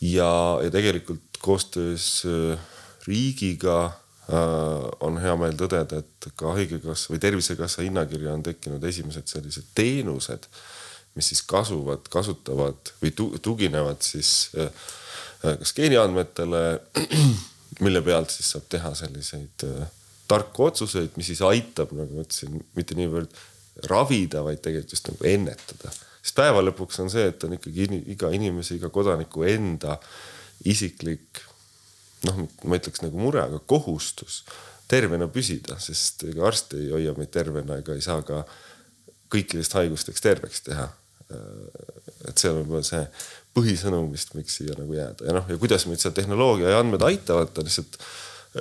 ja, 0.00 0.60
ja 0.62 0.70
tegelikult 0.70 1.38
koostöös 1.40 2.22
äh, 2.26 2.58
riigiga 3.06 3.84
äh, 3.84 4.90
on 5.00 5.18
hea 5.20 5.36
meel 5.36 5.56
tõdeda, 5.60 6.02
et 6.02 6.28
ka 6.36 6.52
Haigekassa 6.56 7.12
või 7.12 7.22
Tervisekassa 7.22 7.84
hinnakirja 7.84 8.34
on 8.34 8.42
tekkinud 8.42 8.84
esimesed 8.84 9.28
sellised 9.28 9.72
teenused, 9.74 10.48
mis 11.14 11.30
siis 11.30 11.42
kasuvad, 11.46 12.08
kasutavad 12.10 12.94
või 13.02 13.14
tuginevad 13.42 14.02
siis 14.02 14.50
äh, 14.58 14.70
kas 15.44 15.74
geeniandmetele 15.76 16.62
mille 17.84 18.02
pealt 18.02 18.30
siis 18.30 18.50
saab 18.54 18.66
teha 18.70 18.92
selliseid 18.98 19.66
äh, 19.66 19.88
tarku 20.30 20.68
otsuseid, 20.68 21.16
mis 21.18 21.28
siis 21.32 21.42
aitab, 21.44 21.92
nagu 21.96 22.16
ma 22.16 22.24
ütlesin, 22.24 22.62
mitte 22.76 22.96
niivõrd 22.98 23.32
ravida, 23.90 24.44
vaid 24.46 24.62
tegelikult 24.62 24.96
just 24.96 25.08
nagu 25.10 25.26
ennetada. 25.28 25.92
sest 26.22 26.36
päeva 26.36 26.62
lõpuks 26.64 27.00
on 27.02 27.10
see, 27.12 27.26
et 27.32 27.44
on 27.44 27.56
ikkagi 27.56 27.88
iga 28.14 28.30
inimese, 28.32 28.78
iga 28.78 28.88
kodaniku 28.92 29.44
enda 29.48 29.98
isiklik 30.64 31.42
noh, 32.28 32.44
ma 32.64 32.78
ütleks 32.78 33.02
nagu 33.04 33.20
mure, 33.20 33.42
aga 33.44 33.60
kohustus 33.66 34.42
tervena 34.90 35.28
püsida, 35.32 35.78
sest 35.80 36.26
ega 36.28 36.44
arst 36.48 36.74
ei 36.78 36.90
hoia 36.92 37.14
meid 37.18 37.32
tervena 37.34 37.78
ega 37.80 37.96
ei 37.96 38.04
saa 38.04 38.22
ka 38.26 38.42
kõikidest 39.32 39.74
haigusteks 39.78 40.22
terveks 40.22 40.66
teha. 40.68 40.86
Et 42.28 42.38
see 42.38 42.50
on 42.50 42.60
võib-olla 42.60 42.84
see 42.86 43.02
põhisõnum 43.56 44.10
vist, 44.12 44.34
miks 44.36 44.58
siia 44.58 44.76
nagu 44.76 44.94
jääda 44.94 45.26
ja 45.28 45.34
noh, 45.38 45.48
ja 45.48 45.56
kuidas 45.60 45.86
meid 45.88 46.02
seal 46.02 46.14
tehnoloogia 46.14 46.74
ja 46.74 46.82
andmed 46.82 47.02
aitavad, 47.06 47.52
on 47.58 47.66
lihtsalt, 47.66 47.96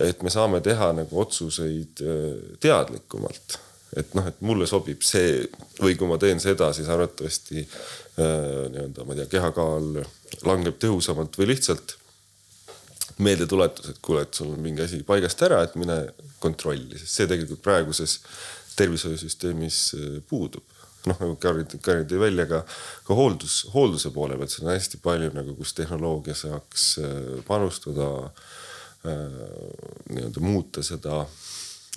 et 0.06 0.24
me 0.26 0.32
saame 0.34 0.62
teha 0.66 0.92
nagu 0.96 1.20
otsuseid 1.22 2.02
äh, 2.02 2.26
teadlikumalt. 2.64 3.60
Et 4.00 4.16
noh, 4.18 4.28
et 4.30 4.40
mulle 4.46 4.68
sobib 4.70 5.04
see 5.06 5.44
või 5.80 5.98
kui 6.00 6.10
ma 6.10 6.18
teen 6.22 6.42
seda, 6.44 6.72
siis 6.76 6.90
arvatavasti 6.92 7.62
äh, 7.62 8.70
nii-öelda, 8.74 9.06
ma 9.06 9.16
ei 9.16 9.22
tea, 9.22 9.32
kehakaal 9.38 10.02
langeb 10.48 10.80
tõhusamalt 10.82 11.38
või 11.40 11.52
lihtsalt 11.54 11.98
meeldetuletus, 13.24 13.92
et 13.92 14.02
kuule, 14.04 14.24
et 14.26 14.34
sul 14.34 14.54
on 14.56 14.62
mingi 14.64 14.84
asi 14.86 15.04
paigast 15.06 15.42
ära, 15.46 15.62
et 15.66 15.76
mine 15.80 16.00
kontrolli, 16.44 16.98
sest 16.98 17.20
see 17.20 17.30
tegelikult 17.30 17.62
praeguses 17.66 18.20
tervishoiusüsteemis 18.78 19.84
äh, 20.00 20.16
puudub 20.30 20.66
noh, 21.10 21.20
nagu 21.20 21.36
Karin, 21.42 21.68
Karin 21.84 22.08
tõi 22.10 22.20
välja 22.22 22.48
ka, 22.50 22.64
ka 23.08 23.18
hooldus, 23.18 23.64
hoolduse 23.74 24.12
poole 24.16 24.38
pealt, 24.40 24.54
siin 24.54 24.68
on 24.70 24.76
hästi 24.76 25.00
palju 25.04 25.34
nagu, 25.36 25.56
kus 25.60 25.76
tehnoloogia 25.78 26.36
saaks 26.38 26.90
äh, 27.04 27.22
panustada 27.48 28.10
äh,. 29.04 29.40
nii-öelda 30.14 30.44
muuta 30.44 30.84
seda, 30.86 31.24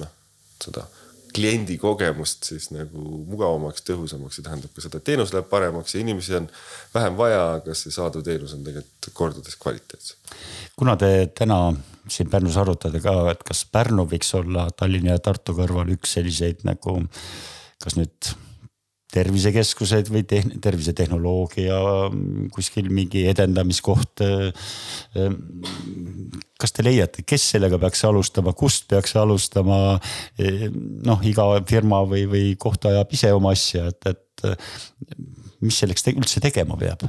noh, 0.00 0.14
seda 0.62 0.86
kliendi 1.36 1.76
kogemust 1.80 2.48
siis 2.50 2.70
nagu 2.72 3.20
mugavamaks, 3.28 3.84
tõhusamaks, 3.86 4.38
see 4.38 4.46
tähendab 4.46 4.72
ka 4.74 4.84
seda, 4.84 5.00
et 5.00 5.08
teenus 5.10 5.34
läheb 5.34 5.50
paremaks 5.50 5.96
ja 5.96 6.02
inimesi 6.04 6.38
on 6.38 6.48
vähem 6.94 7.18
vaja, 7.18 7.42
aga 7.58 7.76
see 7.76 7.92
saadav 7.94 8.24
teenus 8.26 8.56
on 8.56 8.64
tegelikult 8.66 9.10
kordades 9.16 9.58
kvaliteetsem. 9.60 10.38
kuna 10.76 10.96
te 11.00 11.10
täna 11.36 11.60
siin 12.08 12.30
Pärnus 12.30 12.56
arutate 12.60 13.02
ka, 13.02 13.14
et 13.32 13.44
kas 13.46 13.64
Pärnu 13.72 14.06
võiks 14.08 14.32
olla 14.38 14.68
Tallinna 14.76 15.16
ja 15.16 15.22
Tartu 15.22 15.56
kõrval 15.58 15.92
üks 15.96 16.16
selliseid 16.16 16.64
nagu 16.68 16.98
kas 17.82 17.98
nüüd 17.98 18.34
tervisekeskused 19.16 20.10
või 20.12 20.24
tehn-, 20.28 20.56
tervisetehnoloogia 20.62 21.78
mm, 22.10 22.48
kuskil 22.54 22.90
mingi 22.92 23.26
edendamiskoht. 23.30 24.24
Äh, 24.24 24.70
äh, 25.16 25.36
kas 26.60 26.74
te 26.76 26.84
leiate, 26.86 27.24
kes 27.28 27.50
sellega 27.56 27.80
peaks 27.82 28.04
alustama, 28.08 28.54
kust 28.56 28.88
peaks 28.92 29.16
alustama? 29.20 29.98
Äh, 30.40 30.66
noh, 31.06 31.22
iga 31.26 31.48
firma 31.68 32.02
või, 32.08 32.26
või 32.30 32.48
koht 32.60 32.88
ajab 32.88 33.14
ise 33.16 33.32
oma 33.36 33.54
asja, 33.56 33.88
et, 33.92 34.12
et 34.12 34.50
mis 35.64 35.78
selleks 35.80 36.04
te 36.04 36.16
üldse 36.16 36.42
tegema 36.44 36.78
peab? 36.80 37.08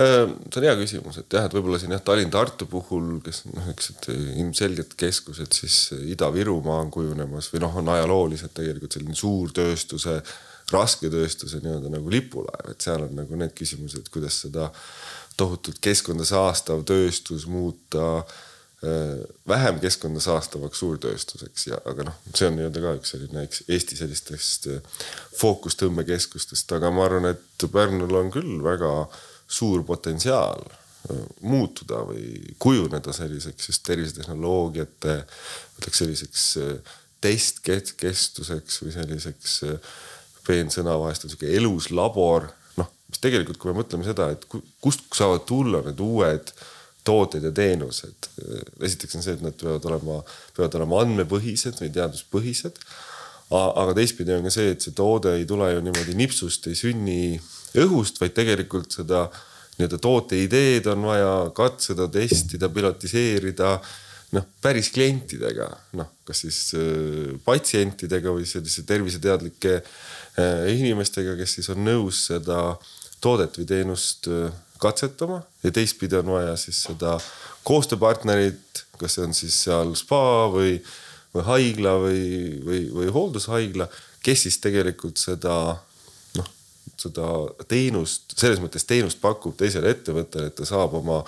see 0.00 0.56
on 0.56 0.64
hea 0.64 0.72
küsimus, 0.78 1.18
et 1.20 1.34
jah, 1.34 1.44
et 1.44 1.52
võib-olla 1.52 1.76
siin 1.76 1.92
jah, 1.92 2.00
Tallinn-Tartu 2.00 2.64
puhul, 2.70 3.18
kes 3.20 3.42
noh, 3.50 3.66
niisugused 3.66 4.06
ilmselged 4.40 4.94
keskused, 4.96 5.52
siis 5.52 5.74
Ida-Virumaa 6.14 6.78
on 6.86 6.92
kujunemas 6.94 7.50
või 7.52 7.60
noh, 7.66 7.74
on 7.82 7.90
ajalooliselt 7.92 8.54
tegelikult 8.56 8.96
selline 8.96 9.18
suurtööstuse 9.18 10.14
rasketööstuse 10.72 11.62
nii-öelda 11.64 11.92
nagu 11.92 12.12
lipulaev, 12.12 12.72
et 12.72 12.84
seal 12.84 13.06
on 13.06 13.16
nagu 13.18 13.38
need 13.40 13.54
küsimused, 13.58 14.10
kuidas 14.12 14.42
seda 14.44 14.70
tohutult 15.40 15.80
keskkonda 15.82 16.26
saastav 16.28 16.84
tööstus 16.88 17.46
muuta 17.50 18.06
äh, 18.20 19.22
vähem 19.48 19.80
keskkonda 19.82 20.22
saastavaks 20.24 20.82
suurtööstuseks 20.82 21.70
ja, 21.70 21.80
aga 21.90 22.10
noh, 22.10 22.20
see 22.34 22.50
on 22.50 22.58
nii-öelda 22.58 22.84
ka 22.84 22.96
üks 23.00 23.14
selline 23.16 23.46
eks 23.46 23.64
Eesti 23.68 24.00
sellistest 24.00 24.70
äh, 24.74 25.00
fookustõmbekeskustest, 25.40 26.76
aga 26.76 26.92
ma 26.94 27.08
arvan, 27.08 27.32
et 27.34 27.68
Pärnul 27.70 28.14
on 28.16 28.30
küll 28.34 28.60
väga 28.64 28.92
suur 29.50 29.82
potentsiaal 29.84 30.62
muutuda 31.40 32.02
või 32.08 32.54
kujuneda 32.60 33.12
selliseks 33.16 33.70
just 33.70 33.84
tervisetehnoloogiate, 33.88 35.16
ütleks 35.80 36.02
selliseks 36.02 36.46
äh, 36.60 36.96
testkestuseks 37.24 38.82
või 38.84 38.92
selliseks 38.94 39.56
äh, 39.68 39.94
peensõna 40.46 40.96
vahest 41.00 41.26
on 41.26 41.32
sihuke 41.32 41.50
elus 41.56 41.90
labor. 41.94 42.50
noh, 42.80 42.90
mis 43.10 43.22
tegelikult, 43.22 43.58
kui 43.60 43.72
me 43.72 43.80
mõtleme 43.80 44.06
seda, 44.06 44.30
et 44.34 44.46
kust 44.80 45.06
saavad 45.16 45.46
tulla 45.48 45.82
need 45.86 46.00
uued 46.00 46.52
tooted 47.04 47.44
ja 47.44 47.52
teenused. 47.52 48.28
esiteks 48.80 49.16
on 49.16 49.24
see, 49.24 49.36
et 49.38 49.44
nad 49.44 49.56
peavad 49.56 49.86
olema, 49.90 50.18
peavad 50.56 50.76
olema 50.80 51.04
andmepõhised 51.04 51.80
või 51.80 51.92
teaduspõhised. 51.94 52.82
aga 53.50 53.94
teistpidi 53.96 54.36
on 54.36 54.44
ka 54.46 54.52
see, 54.54 54.74
et 54.74 54.84
see 54.84 54.94
toode 54.96 55.32
ei 55.38 55.46
tule 55.48 55.72
ju 55.72 55.80
niimoodi 55.86 56.14
nipsust, 56.18 56.68
ei 56.70 56.78
sünni 56.78 57.40
õhust, 57.80 58.20
vaid 58.20 58.36
tegelikult 58.36 58.92
seda 58.94 59.24
nii-öelda 59.78 59.98
toote 60.02 60.38
ideed 60.38 60.86
on 60.92 61.08
vaja 61.08 61.32
katseda, 61.56 62.06
testida, 62.12 62.68
pilotiseerida 62.68 63.78
noh, 64.36 64.46
päris 64.62 64.90
klientidega, 64.94 65.66
noh, 65.98 66.10
kas 66.26 66.44
siis 66.44 66.58
äh, 66.78 67.32
patsientidega 67.42 68.30
või 68.34 68.46
sellise 68.46 68.84
terviseteadlike 68.86 69.72
äh, 69.80 69.94
inimestega, 70.38 71.36
kes 71.36 71.58
siis 71.58 71.70
on 71.72 71.84
nõus 71.84 72.26
seda 72.30 72.76
toodet 73.20 73.58
või 73.58 73.68
teenust 73.68 74.28
äh, 74.30 74.52
katsetama 74.80 75.42
ja 75.62 75.72
teistpidi 75.74 76.16
on 76.16 76.32
vaja 76.34 76.56
siis 76.56 76.82
seda 76.88 77.18
koostööpartnerit, 77.68 78.84
kas 79.00 79.16
see 79.16 79.26
on 79.26 79.36
siis 79.36 79.56
seal 79.66 79.92
spa 79.98 80.48
või, 80.52 80.78
või 81.34 81.46
haigla 81.48 81.94
või, 82.00 82.24
või, 82.64 82.80
või 82.94 83.12
hooldushaigla, 83.12 83.88
kes 84.24 84.46
siis 84.46 84.58
tegelikult 84.64 85.20
seda 85.20 85.56
noh, 86.38 86.50
seda 86.96 87.28
teenust, 87.68 88.34
selles 88.36 88.62
mõttes 88.62 88.88
teenust 88.88 89.20
pakub 89.20 89.56
teisele 89.60 89.92
ettevõttele, 89.92 90.48
et 90.48 90.56
ta 90.56 90.68
saab 90.68 90.96
oma 91.02 91.20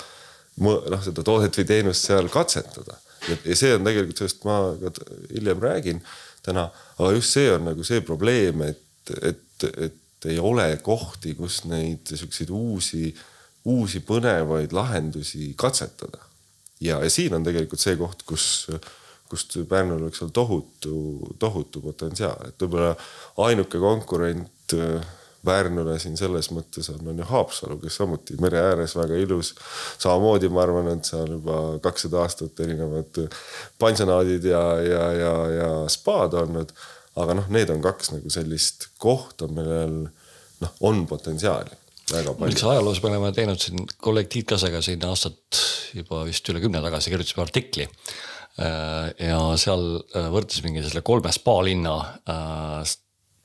noh, 0.62 1.02
seda 1.04 1.25
toodet 1.25 1.61
või 1.61 1.68
teenust 1.68 2.09
seal 2.09 2.32
katsetada. 2.32 2.97
ja 3.28 3.56
see 3.56 3.75
on 3.76 3.85
tegelikult, 3.85 4.18
sellest 4.18 4.49
ma 4.49 4.62
ka 4.80 4.94
hiljem 5.30 5.61
räägin 5.62 6.00
täna, 6.42 6.71
aga 6.99 7.12
just 7.14 7.37
see 7.37 7.52
on 7.52 7.68
nagu 7.68 7.85
see 7.87 8.00
probleem, 8.00 8.64
et, 8.66 8.80
et, 9.23 9.66
et 9.88 10.26
ei 10.30 10.38
ole 10.38 10.68
kohti, 10.82 11.35
kus 11.35 11.64
neid 11.66 12.12
siukseid 12.14 12.50
uusi 12.54 13.11
uusi 13.64 14.02
põnevaid 14.06 14.75
lahendusi 14.75 15.54
katsetada. 15.56 16.18
ja, 16.80 16.99
ja 17.02 17.11
siin 17.11 17.35
on 17.35 17.44
tegelikult 17.47 17.80
see 17.80 17.97
koht, 17.97 18.25
kus, 18.26 18.44
kust 19.30 19.56
Pärnul 19.68 20.09
võiks 20.09 20.23
olla 20.25 20.35
tohutu, 20.35 20.94
tohutu 21.38 21.82
potentsiaal, 21.85 22.49
et 22.49 22.64
võib-olla 22.64 22.97
ainuke 23.47 23.78
konkurent 23.78 24.75
äh, 24.75 25.04
Pärnule 25.42 25.97
siin 25.99 26.14
selles 26.18 26.52
mõttes 26.54 26.87
on, 26.92 27.00
on 27.11 27.18
ju 27.18 27.26
Haapsalu, 27.26 27.80
kes 27.82 27.97
samuti 27.99 28.37
mere 28.42 28.61
ääres 28.62 28.92
väga 28.94 29.16
ilus. 29.18 29.54
samamoodi 29.99 30.50
ma 30.50 30.62
arvan, 30.62 30.90
et 30.92 31.06
seal 31.06 31.32
juba 31.35 31.56
kakssada 31.82 32.21
aastat 32.23 32.61
erinevad 32.62 33.18
pansionaadid 33.78 34.47
ja, 34.47 34.62
ja, 34.87 35.06
ja, 35.18 35.32
ja 35.56 35.71
spaad 35.90 36.38
olnud. 36.38 36.71
Aga 37.21 37.37
noh, 37.37 37.49
need 37.52 37.71
on 37.73 37.83
kaks 37.85 38.14
nagu 38.14 38.33
sellist 38.33 38.90
kohta, 39.02 39.49
millel 39.52 39.97
noh, 40.62 40.75
on 40.88 41.04
potentsiaali 41.11 41.78
väga 42.12 42.35
palju. 42.35 42.50
miks 42.50 42.64
ajaloos 42.66 43.00
me 43.02 43.11
oleme 43.12 43.33
teinud 43.37 43.62
siin 43.62 43.87
kolleeg 44.02 44.31
Tiit 44.33 44.49
Kasega 44.52 44.83
siin 44.85 45.04
aastat 45.09 45.62
juba 45.97 46.23
vist 46.28 46.49
üle 46.52 46.62
kümne 46.62 46.83
tagasi 46.85 47.12
kirjutasime 47.12 47.45
artikli. 47.45 47.88
Äh, 48.61 49.12
ja 49.31 49.38
seal 49.61 49.85
äh, 50.12 50.28
võrdlesimegi 50.33 50.85
selle 50.85 51.00
kolme 51.07 51.33
spa 51.33 51.54
linna 51.64 51.95
äh, 52.28 52.83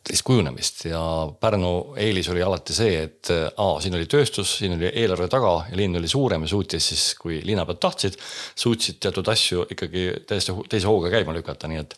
sellist 0.07 0.23
kujunemist 0.23 0.85
ja 0.87 0.99
Pärnu 1.39 1.95
eelis 1.99 2.29
oli 2.31 2.41
alati 2.43 2.75
see, 2.75 3.01
et 3.03 3.31
aa, 3.31 3.79
siin 3.83 3.95
oli 3.97 4.07
tööstus, 4.09 4.53
siin 4.61 4.77
oli 4.77 4.87
eelarve 4.87 5.27
taga 5.31 5.53
ja 5.67 5.75
linn 5.79 5.99
oli 5.99 6.07
suurem 6.07 6.45
ja 6.45 6.51
suutis 6.51 6.87
siis, 6.91 7.03
kui 7.19 7.41
linnapead 7.45 7.81
tahtsid, 7.83 8.15
suutsid 8.55 9.01
teatud 9.03 9.27
asju 9.33 9.65
ikkagi 9.73 10.07
täiesti 10.29 10.55
teise 10.71 10.87
hooga 10.87 11.11
käima 11.11 11.35
lükata, 11.35 11.67
nii 11.71 11.81
et 11.83 11.95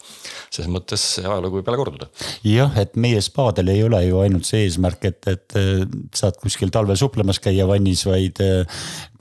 selles 0.50 0.72
mõttes 0.74 1.06
ajalugu 1.22 1.60
võib 1.60 1.70
jälle 1.70 1.82
korduda. 1.84 2.10
jah, 2.48 2.76
et 2.82 2.98
meie 2.98 3.22
spaadel 3.22 3.74
ei 3.76 3.86
ole 3.86 4.02
ju 4.08 4.22
ainult 4.24 4.50
see 4.50 4.66
eesmärk, 4.66 5.06
et, 5.12 5.30
et 5.30 5.60
saad 6.16 6.40
kuskil 6.42 6.74
talvel 6.74 6.98
suplemas 7.00 7.42
käia 7.44 7.68
vannis, 7.70 8.06
vaid 8.10 8.42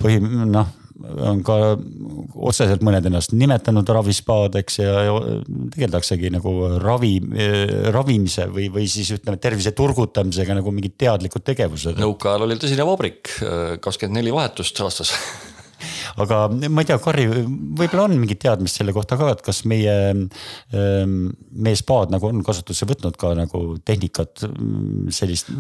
põhi, 0.01 0.21
noh 0.49 0.77
on 0.99 1.43
ka 1.47 1.57
otseselt 2.35 2.83
mõned 2.87 3.07
ennast 3.11 3.35
nimetanud 3.37 3.89
ravispaadeks 3.99 4.81
ja, 4.81 4.95
ja 5.07 5.19
tegeldaksegi 5.75 6.33
nagu 6.35 6.55
ravi, 6.83 7.15
ravimise 7.95 8.49
või, 8.53 8.69
või 8.75 8.89
siis 8.91 9.13
ütleme, 9.15 9.39
tervise 9.43 9.73
turgutamisega 9.79 10.59
nagu 10.59 10.73
mingid 10.75 10.97
teadlikud 10.99 11.47
tegevused. 11.47 12.01
nõukaajal 12.01 12.49
oli 12.49 12.59
tõsine 12.61 12.87
vabrik, 12.89 13.31
kakskümmend 13.85 14.21
neli 14.21 14.35
vahetust 14.35 14.83
aastas 14.85 15.15
aga 16.17 16.41
ma 16.69 16.85
ei 16.85 16.89
tea, 16.89 16.99
Karri, 17.03 17.27
võib-olla 17.29 18.07
on 18.09 18.17
mingit 18.21 18.41
teadmist 18.43 18.81
selle 18.81 18.95
kohta 18.97 19.19
ka, 19.21 19.31
et 19.37 19.43
kas 19.45 19.63
meie, 19.69 19.97
ähm, 20.75 21.17
meie 21.53 21.79
spaad 21.79 22.13
nagu 22.15 22.31
on 22.31 22.43
kasutusse 22.47 22.89
võtnud 22.89 23.19
ka 23.21 23.35
nagu 23.39 23.63
tehnikat 23.85 24.47
mm, 24.49 25.13
sellist. 25.15 25.53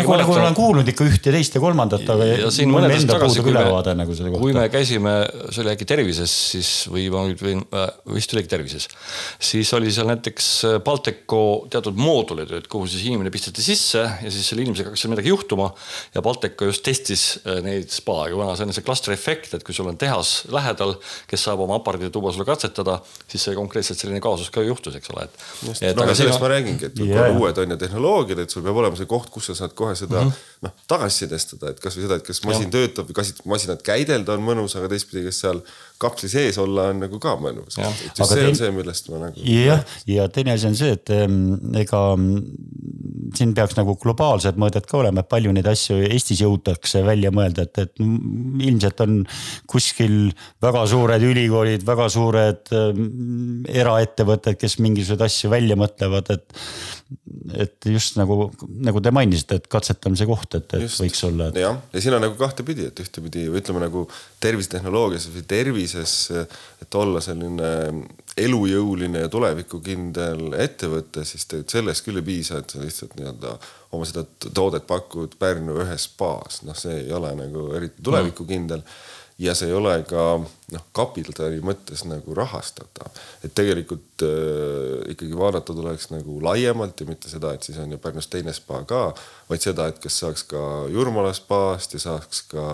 nagu, 0.00 0.18
nagu 0.20 0.36
olen 0.36 0.56
kuulnud 0.56 0.92
ikka 0.92 1.08
üht 1.08 1.28
ja 1.28 1.34
teist 1.34 1.56
ja 1.56 1.62
kolmandat, 1.62 2.06
aga. 2.14 2.28
ja 2.44 2.52
siin 2.54 2.72
mõned 2.72 2.92
aastad 2.92 3.14
tagasi, 3.16 3.44
kui 3.44 3.54
me, 3.54 3.64
nagu 3.98 4.42
kui 4.42 4.56
me 4.56 4.66
käisime, 4.72 5.14
see 5.50 5.64
oli 5.64 5.74
äkki 5.74 5.88
Tervises 5.88 6.34
siis 6.54 6.70
või 6.90 7.06
ma 7.12 7.24
nüüd 7.28 7.42
võin, 7.42 7.62
äh, 7.74 7.86
vist 8.14 8.32
oligi 8.34 8.50
Tervises. 8.50 8.88
siis 9.38 9.70
oli 9.76 9.92
seal 9.94 10.08
näiteks 10.10 10.48
äh, 10.68 10.76
Balteco 10.84 11.42
teatud 11.72 11.98
moodulid, 11.98 12.52
et 12.58 12.68
kuhu 12.70 12.88
siis 12.90 13.06
inimene 13.08 13.32
pisteti 13.34 13.64
sisse 13.64 14.02
ja 14.04 14.32
siis 14.32 14.48
selle 14.48 14.64
inimesega 14.64 14.90
hakkas 14.90 15.04
seal 15.04 15.14
midagi 15.14 15.32
juhtuma. 15.32 15.70
ja 16.14 16.22
Balteco 16.24 16.68
just 16.68 16.84
testis 16.86 17.26
äh, 17.44 17.60
neid 17.64 17.92
spa, 17.94 18.24
kuna 18.32 18.52
see 18.56 18.68
on 18.68 18.76
see 18.76 18.86
klastri 18.86 19.16
efekt, 19.16 19.54
et 19.54 19.66
kui 19.66 19.76
sul 19.76 19.88
on 19.90 19.98
tehas 20.04 20.32
lähedal, 20.52 20.94
kes 21.30 21.46
saab 21.48 21.64
oma 21.64 21.78
aparaadi 21.80 22.10
tuua 22.14 22.32
sulle 22.34 22.46
katsetada, 22.48 22.98
siis 23.28 23.46
see 23.48 23.56
konkreetselt 23.56 24.00
selline 24.00 24.20
kaasus 24.24 24.50
ka 24.54 24.62
juhtus, 24.64 24.96
eks 25.00 25.12
ole, 25.14 25.26
et. 25.28 25.44
et 25.80 25.96
no 25.96 26.04
aga 26.06 26.16
sellest 26.16 26.38
on... 26.38 26.44
ma 26.44 26.52
räägingi, 26.54 26.90
et 26.90 27.02
yeah. 27.04 27.32
uued 27.34 27.60
on 27.62 27.74
ju 27.74 27.78
tehnoloogiad, 27.80 28.44
et 28.44 28.54
sul 28.54 28.64
peab 28.66 28.80
olema 28.82 28.98
see 29.00 29.08
koht, 29.10 29.30
kus 29.34 29.50
sa 29.50 29.58
saad 29.62 29.74
kohe 29.78 29.96
seda 29.98 30.20
mm 30.22 30.30
-hmm. 30.30 30.52
noh 30.66 30.74
tagasisidestada, 30.90 31.74
et 31.74 31.82
kasvõi 31.82 32.06
seda, 32.06 32.20
et 32.20 32.26
kas 32.26 32.42
masin 32.44 32.68
ja. 32.68 32.74
töötab 32.76 33.10
või 33.10 33.18
kas 33.20 33.32
masinat 33.44 33.82
käidelda 33.86 34.36
on 34.36 34.44
mõnus, 34.46 34.76
aga 34.78 34.90
teistpidi, 34.92 35.24
kas 35.28 35.40
seal 35.44 35.62
kapsli 35.98 36.28
sees 36.28 36.58
olla 36.58 36.88
on 36.92 37.00
nagu 37.04 37.20
ka 37.22 37.36
mõnus. 37.40 37.78
just 37.78 38.16
see 38.18 38.36
tein... 38.36 38.48
on 38.48 38.58
see, 38.58 38.70
millest 38.74 39.08
ma 39.12 39.22
nagu. 39.26 39.46
jah, 39.48 39.84
ja 40.06 40.28
teine 40.28 40.56
asi 40.58 40.68
on 40.70 40.76
see, 40.78 40.92
et 40.98 41.14
ega 41.84 42.02
siin 43.38 43.54
peaks 43.56 43.76
nagu 43.78 43.96
globaalsed 44.00 44.58
mõõded 44.60 44.86
ka 44.88 44.98
olema, 45.00 45.22
et 45.24 45.30
palju 45.30 45.52
neid 45.54 45.68
asju 45.70 45.98
Eestis 46.08 46.42
jõutakse 46.42 47.02
välja 47.06 47.32
mõelda, 47.34 47.66
et, 47.66 47.80
et 47.84 48.02
ilmselt 48.02 49.02
on 49.04 49.20
kuskil 49.70 50.16
väga 50.64 50.84
suured 50.90 51.24
ülikoolid, 51.28 51.84
väga 51.86 52.08
suured 52.12 52.72
äh, 52.74 53.00
eraettevõtted, 53.82 54.58
kes 54.60 54.78
mingisuguseid 54.84 55.24
asju 55.28 55.52
välja 55.52 55.78
mõtlevad, 55.80 56.32
et. 56.34 56.60
et 57.60 57.86
just 57.90 58.16
nagu, 58.18 58.48
nagu 58.86 59.00
te 59.04 59.12
mainisite, 59.14 59.60
et 59.60 59.66
katsetamise 59.70 60.26
koht, 60.28 60.56
et, 60.56 60.76
et 60.78 60.86
just. 60.86 61.02
võiks 61.02 61.20
olla 61.28 61.50
et.... 61.50 61.60
jah, 61.62 61.78
ja 61.92 62.02
siin 62.02 62.16
on 62.16 62.24
nagu 62.24 62.38
kahtepidi, 62.40 62.88
et 62.90 63.04
ühtepidi 63.04 63.46
ütleme 63.52 63.82
nagu 63.84 64.06
tervisetehnoloogias 64.42 65.28
või 65.34 65.44
tervises, 65.48 66.16
et 66.82 66.98
olla 66.98 67.22
selline 67.24 67.72
elujõuline 68.36 69.24
ja 69.24 69.30
tulevikukindel 69.30 70.56
ettevõte, 70.58 71.22
siis 71.24 71.46
tegelikult 71.46 71.76
sellest 71.76 72.06
küll 72.06 72.18
ei 72.18 72.26
piisa, 72.26 72.58
et 72.58 72.70
sa 72.74 72.82
lihtsalt 72.82 73.14
nii-öelda 73.18 73.56
oma 73.94 74.08
seda 74.08 74.24
toodet 74.48 74.88
pakud 74.90 75.36
Pärnu 75.38 75.76
ühes 75.84 76.08
spaas, 76.08 76.62
noh, 76.66 76.74
see 76.78 77.04
ei 77.04 77.12
ole 77.14 77.30
nagu 77.38 77.68
eriti 77.78 78.02
tulevikukindel. 78.02 78.82
mm 78.82 79.14
ja 79.38 79.54
see 79.54 79.68
ei 79.68 79.74
ole 79.74 79.96
ka 80.06 80.24
noh, 80.38 80.84
kapitali 80.94 81.58
mõttes 81.64 82.04
nagu 82.06 82.36
rahastatav. 82.38 83.10
et 83.42 83.54
tegelikult 83.54 84.22
äh, 84.22 85.10
ikkagi 85.10 85.34
vaadata 85.38 85.74
tuleks 85.74 86.12
nagu 86.12 86.38
laiemalt 86.42 87.00
ja 87.00 87.08
mitte 87.08 87.30
seda, 87.30 87.54
et 87.54 87.66
siis 87.66 87.78
on 87.82 87.90
ju 87.90 87.98
Pärnus 87.98 88.30
teine 88.30 88.54
spa 88.54 88.84
ka, 88.86 89.08
vaid 89.50 89.64
seda, 89.64 89.88
et 89.90 89.98
kas 90.02 90.20
saaks 90.22 90.46
ka 90.54 90.62
Jurmala 90.92 91.34
spaast 91.34 91.98
ja 91.98 92.04
saaks 92.06 92.44
ka 92.54 92.68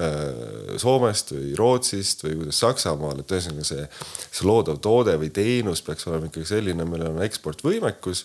äh, 0.00 0.72
Soomest 0.80 1.34
või 1.36 1.52
Rootsist 1.60 2.24
või 2.24 2.38
kuidas 2.40 2.64
Saksamaal, 2.64 3.20
et 3.20 3.36
ühesõnaga 3.36 3.68
see, 3.68 3.84
see 4.30 4.48
loodav 4.48 4.80
toode 4.80 5.18
või 5.20 5.28
teenus 5.36 5.84
peaks 5.84 6.08
olema 6.08 6.32
ikkagi 6.32 6.48
selline, 6.48 6.88
millel 6.88 7.12
on 7.12 7.24
eksportvõimekus 7.28 8.24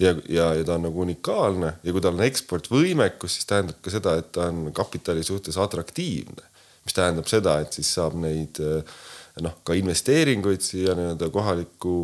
ja, 0.00 0.14
ja, 0.24 0.54
ja 0.56 0.64
ta 0.64 0.78
on 0.80 0.88
nagu 0.88 1.04
unikaalne. 1.04 1.76
Ja 1.84 1.92
kui 1.92 2.00
tal 2.00 2.16
on 2.16 2.24
eksportvõimekus, 2.24 3.36
siis 3.36 3.50
tähendab 3.50 3.84
ka 3.84 3.92
seda, 3.92 4.16
et 4.22 4.32
ta 4.32 4.48
on 4.48 4.70
kapitali 4.72 5.20
suhtes 5.26 5.60
atraktiivne 5.60 6.48
mis 6.90 6.98
tähendab 6.98 7.30
seda, 7.30 7.60
et 7.62 7.78
siis 7.78 7.92
saab 7.94 8.18
neid 8.18 8.58
eh, 8.64 8.98
noh, 9.44 9.60
ka 9.64 9.76
investeeringuid 9.78 10.64
siia 10.64 10.96
nii-öelda 10.98 11.30
kohalikku 11.32 11.94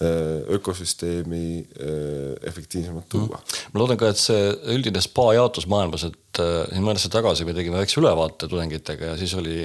eh, 0.00 0.40
ökosüsteemi 0.56 1.44
eh, 1.60 2.34
efektiivsemalt 2.48 3.08
tuua. 3.12 3.40
Mm.. 3.40 3.68
ma 3.74 3.82
loodan 3.82 4.00
ka, 4.00 4.12
et 4.14 4.20
see 4.20 4.48
üldine 4.74 5.02
spa 5.04 5.30
jaotus 5.36 5.68
maailmas, 5.70 6.08
et 6.08 6.40
siin 6.40 6.86
mõned 6.86 7.00
aastad 7.00 7.18
tagasi 7.18 7.44
me 7.44 7.54
tegime 7.56 7.80
väikse 7.82 8.00
ülevaate 8.00 8.48
tudengitega 8.48 9.12
ja 9.12 9.20
siis 9.20 9.34
oli 9.36 9.64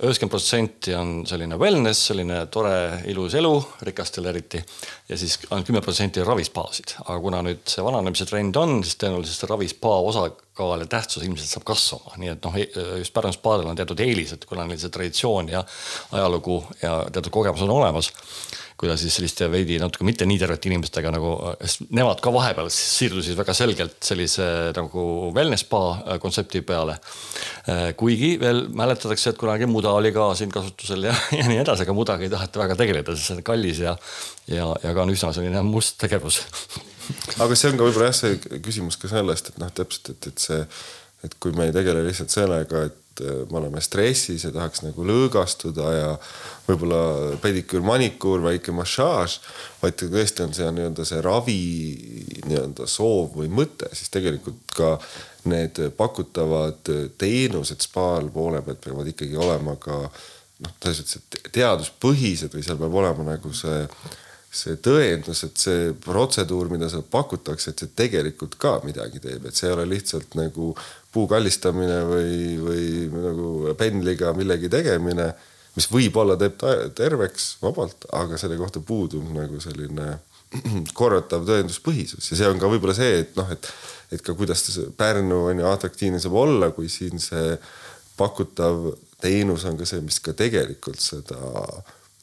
üheksakümmend 0.00 0.32
protsenti 0.32 0.94
on 0.96 1.10
selline 1.28 1.58
wellness, 1.60 2.06
selline 2.10 2.42
tore 2.52 2.74
ilus 3.12 3.34
elu, 3.36 3.52
rikastel 3.86 4.28
eriti. 4.30 4.62
ja 5.08 5.18
siis 5.18 5.38
ainult 5.50 5.66
kümme 5.68 5.82
protsenti 5.84 6.22
on 6.22 6.28
ravispaasid, 6.30 6.96
aga 7.04 7.18
kuna 7.20 7.42
nüüd 7.44 7.64
see 7.68 7.84
vananemise 7.84 8.26
trend 8.28 8.56
on, 8.56 8.78
siis 8.84 8.96
tõenäoliselt 9.00 9.50
osakaal 10.08 10.50
osakaal 10.60 10.84
ja 10.84 10.86
tähtsus 10.86 11.22
ilmselt 11.24 11.48
saab 11.48 11.64
kasvama, 11.68 12.16
nii 12.20 12.32
et 12.34 12.44
noh, 12.44 12.56
just 12.98 13.14
Pärnu 13.14 13.32
spaadel 13.32 13.70
on 13.70 13.76
teatud 13.76 14.00
eelised, 14.00 14.44
kuna 14.48 14.66
neil 14.66 14.80
see 14.80 14.92
traditsioon 14.92 15.48
ja 15.52 15.64
ajalugu 16.12 16.62
ja 16.82 17.04
teatud 17.12 17.32
kogemus 17.32 17.62
on 17.66 17.70
olemas 17.70 18.12
kuidas 18.80 19.02
siis 19.02 19.16
selliste 19.18 19.48
veidi 19.52 19.76
natuke 19.80 20.06
mitte 20.08 20.26
nii 20.28 20.38
tervete 20.40 20.70
inimestega 20.70 21.12
nagu, 21.12 21.34
nemad 21.92 22.22
ka 22.24 22.32
vahepeal 22.32 22.70
siirdusid 22.72 23.36
väga 23.38 23.54
selgelt 23.56 23.98
sellise 24.04 24.46
nagu 24.76 25.04
wellness 25.36 25.66
spa 25.66 25.82
äh, 25.98 26.20
kontsepti 26.22 26.62
peale. 26.66 26.96
Äh, 27.68 27.90
kuigi 28.00 28.32
veel 28.40 28.64
mäletatakse, 28.72 29.34
et 29.34 29.40
kunagi 29.40 29.68
muda 29.70 29.92
oli 29.98 30.14
ka 30.16 30.30
siin 30.38 30.52
kasutusel 30.54 31.10
ja, 31.10 31.16
ja 31.38 31.48
nii 31.50 31.60
edasi, 31.64 31.84
aga 31.84 31.96
mudaga 31.96 32.24
ei 32.24 32.32
taheta 32.32 32.64
väga 32.64 32.78
tegeleda, 32.80 33.16
sest 33.16 33.32
see 33.32 33.40
on 33.40 33.44
kallis 33.50 33.82
ja, 33.84 33.96
ja, 34.48 34.70
ja 34.84 34.94
ka 34.96 35.04
on 35.04 35.12
üsna 35.12 35.34
selline 35.36 35.64
must 35.66 36.00
tegevus 36.00 36.40
aga 37.42 37.56
see 37.58 37.72
on 37.72 37.78
ka 37.78 37.86
võib-olla 37.86 38.10
jah, 38.10 38.16
see 38.16 38.60
küsimus 38.64 38.98
ka 39.00 39.10
sellest, 39.10 39.52
et 39.52 39.60
noh, 39.60 39.70
täpselt, 39.74 40.12
et, 40.14 40.30
et 40.30 40.44
see, 40.48 40.60
et 41.26 41.36
kui 41.42 41.54
me 41.56 41.68
ei 41.68 41.74
tegele 41.74 42.04
lihtsalt 42.06 42.32
sellega, 42.32 42.86
et 42.88 42.99
äh, 43.20 43.42
me 43.50 43.60
oleme 43.60 43.82
stressis 43.84 44.44
ja 44.46 44.52
tahaks 44.54 44.84
nagu 44.84 45.04
lõõgastuda 45.06 45.92
ja 45.94 46.10
võib-olla 46.68 47.36
pediküür, 47.42 47.84
manikuur, 47.86 48.42
väike 48.44 48.74
massaaž, 48.76 49.38
vaid 49.82 49.98
tõesti 50.00 50.44
on 50.46 50.56
see 50.56 50.70
nii-öelda 50.76 51.06
see 51.08 51.22
ravi 51.24 51.60
nii-öelda 52.46 52.88
soov 52.90 53.36
või 53.40 53.50
mõte, 53.52 53.90
siis 53.96 54.12
tegelikult 54.12 54.76
ka 54.76 54.96
need 55.50 55.78
pakutavad 55.96 56.90
teenused 57.18 57.80
spaal 57.86 58.28
poole 58.32 58.60
pealt 58.64 58.82
peavad 58.84 59.08
ikkagi 59.08 59.38
olema 59.40 59.76
ka 59.80 60.02
noh, 60.04 60.72
mõttes 60.80 61.16
teaduspõhised 61.52 62.52
või 62.54 62.64
seal 62.66 62.80
peab 62.80 62.98
olema 63.02 63.32
nagu 63.32 63.52
see 63.56 63.86
see 64.50 64.80
tõendus, 64.82 65.44
et 65.46 65.60
see 65.62 65.92
protseduur, 66.04 66.72
mida 66.72 66.88
seal 66.90 67.04
pakutakse, 67.06 67.70
et 67.70 67.82
see 67.84 67.92
tegelikult 67.96 68.56
ka 68.58 68.80
midagi 68.82 69.22
teeb, 69.22 69.46
et 69.46 69.54
see 69.54 69.68
ei 69.68 69.76
ole 69.76 69.86
lihtsalt 69.92 70.34
nagu 70.38 70.72
puu 71.14 71.28
kallistamine 71.30 72.00
või, 72.08 72.34
või 72.58 72.88
nagu 73.14 73.74
pendliga 73.78 74.34
millegi 74.34 74.70
tegemine 74.72 75.30
mis 75.76 75.86
võib-olla 75.90 76.36
teeb 76.38 76.62
terveks 76.98 77.52
vabalt, 77.62 78.08
aga 78.16 78.38
selle 78.40 78.58
kohta 78.58 78.82
puudub 78.82 79.28
nagu 79.34 79.60
selline 79.62 80.16
korratav 80.98 81.46
tõenduspõhisus 81.46 82.32
ja 82.32 82.40
see 82.40 82.50
on 82.50 82.58
ka 82.60 82.70
võib-olla 82.70 82.96
see, 82.96 83.22
et 83.22 83.38
noh, 83.38 83.50
et, 83.54 83.70
et 84.10 84.24
ka 84.24 84.34
kuidas 84.38 84.64
see 84.66 84.90
Pärnu 84.98 85.44
on 85.52 85.62
ju 85.62 85.70
atraktiivne 85.70 86.20
saab 86.22 86.38
olla, 86.42 86.72
kui 86.74 86.90
siin 86.90 87.22
see 87.22 87.54
pakutav 88.18 88.90
teenus 89.22 89.64
on 89.68 89.78
ka 89.78 89.86
see, 89.88 90.02
mis 90.04 90.18
ka 90.24 90.34
tegelikult 90.36 91.00
seda 91.00 91.38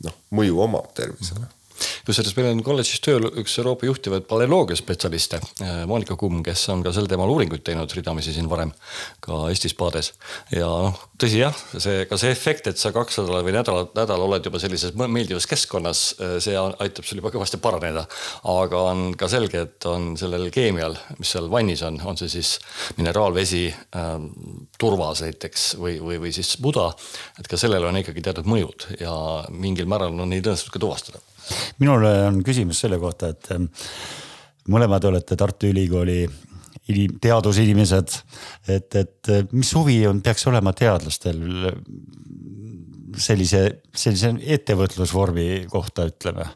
noh, 0.03 0.17
mõju 0.35 0.59
omab 0.67 0.91
tervisele 0.97 1.39
mm. 1.39 1.45
-hmm 1.45 1.56
kusjuures 2.07 2.35
meil 2.37 2.49
on 2.51 2.63
kolledžis 2.65 3.01
tööl 3.03 3.27
üks 3.41 3.57
Euroopa 3.61 3.87
juhtivaid 3.87 4.27
paleoloogia 4.29 4.77
spetsialiste, 4.79 5.39
äh, 5.63 5.83
Monika 5.89 6.17
Kumm, 6.19 6.41
kes 6.45 6.67
on 6.73 6.83
ka 6.85 6.93
sel 6.95 7.09
teemal 7.09 7.29
uuringuid 7.31 7.63
teinud 7.67 7.91
ridamisi 7.97 8.33
siin 8.35 8.49
varem 8.51 8.71
ka 9.23 9.45
Eesti 9.51 9.71
spaades. 9.73 10.13
ja 10.53 10.67
noh, 10.67 10.97
tõsi 11.19 11.41
jah, 11.41 11.55
see 11.77 12.05
ka 12.09 12.19
see 12.19 12.31
efekt, 12.33 12.69
et 12.71 12.79
sa 12.81 12.93
kaks 12.95 13.19
nädalat 13.21 13.47
või 13.47 13.55
nädala, 13.57 13.85
nädal 13.97 14.25
oled 14.27 14.47
juba 14.47 14.61
sellises 14.61 14.95
meeldivas 14.97 15.47
keskkonnas, 15.49 16.03
äh, 16.21 16.35
see 16.43 16.57
aitab 16.57 17.07
sul 17.07 17.21
juba 17.21 17.33
kõvasti 17.35 17.61
paraneda. 17.61 18.07
aga 18.43 18.83
on 18.91 19.11
ka 19.17 19.29
selge, 19.31 19.65
et 19.67 19.89
on 19.89 20.13
sellel 20.19 20.49
keemial, 20.53 20.97
mis 21.19 21.31
seal 21.35 21.49
vannis 21.51 21.83
on, 21.87 21.99
on 22.05 22.17
see 22.19 22.31
siis 22.37 22.57
mineraalvesi 22.97 23.65
ähm,, 23.97 24.29
turvas 24.79 25.23
näiteks 25.25 25.69
või, 25.81 25.97
või, 26.01 26.21
või 26.25 26.33
siis 26.35 26.57
muda. 26.63 26.91
et 27.39 27.47
ka 27.47 27.59
sellel 27.59 27.85
on 27.87 27.97
ikkagi 28.01 28.23
teatud 28.23 28.47
mõjud 28.49 28.87
ja 29.01 29.13
mingil 29.49 29.89
määral 29.89 30.15
on 30.15 30.29
neid 30.29 30.47
õnnestunud 30.47 30.73
ka 30.73 30.83
tuvastada 30.83 31.23
minul 31.81 32.05
on 32.07 32.41
küsimus 32.45 32.81
selle 32.83 32.99
kohta, 33.01 33.31
et 33.33 33.51
ähm, 33.55 33.69
mõlemad 34.71 35.07
olete 35.09 35.37
Tartu 35.39 35.71
Ülikooli 35.71 36.25
teadusinimesed, 37.21 38.17
et, 38.71 38.95
et 38.95 39.31
äh, 39.33 39.45
mis 39.51 39.71
huvi 39.75 39.99
on, 40.07 40.21
peaks 40.23 40.47
olema 40.47 40.73
teadlastel 40.77 41.41
sellise, 43.17 43.61
sellise 43.95 44.33
ettevõtlusvormi 44.57 45.65
kohta, 45.71 46.07
ütleme? 46.11 46.49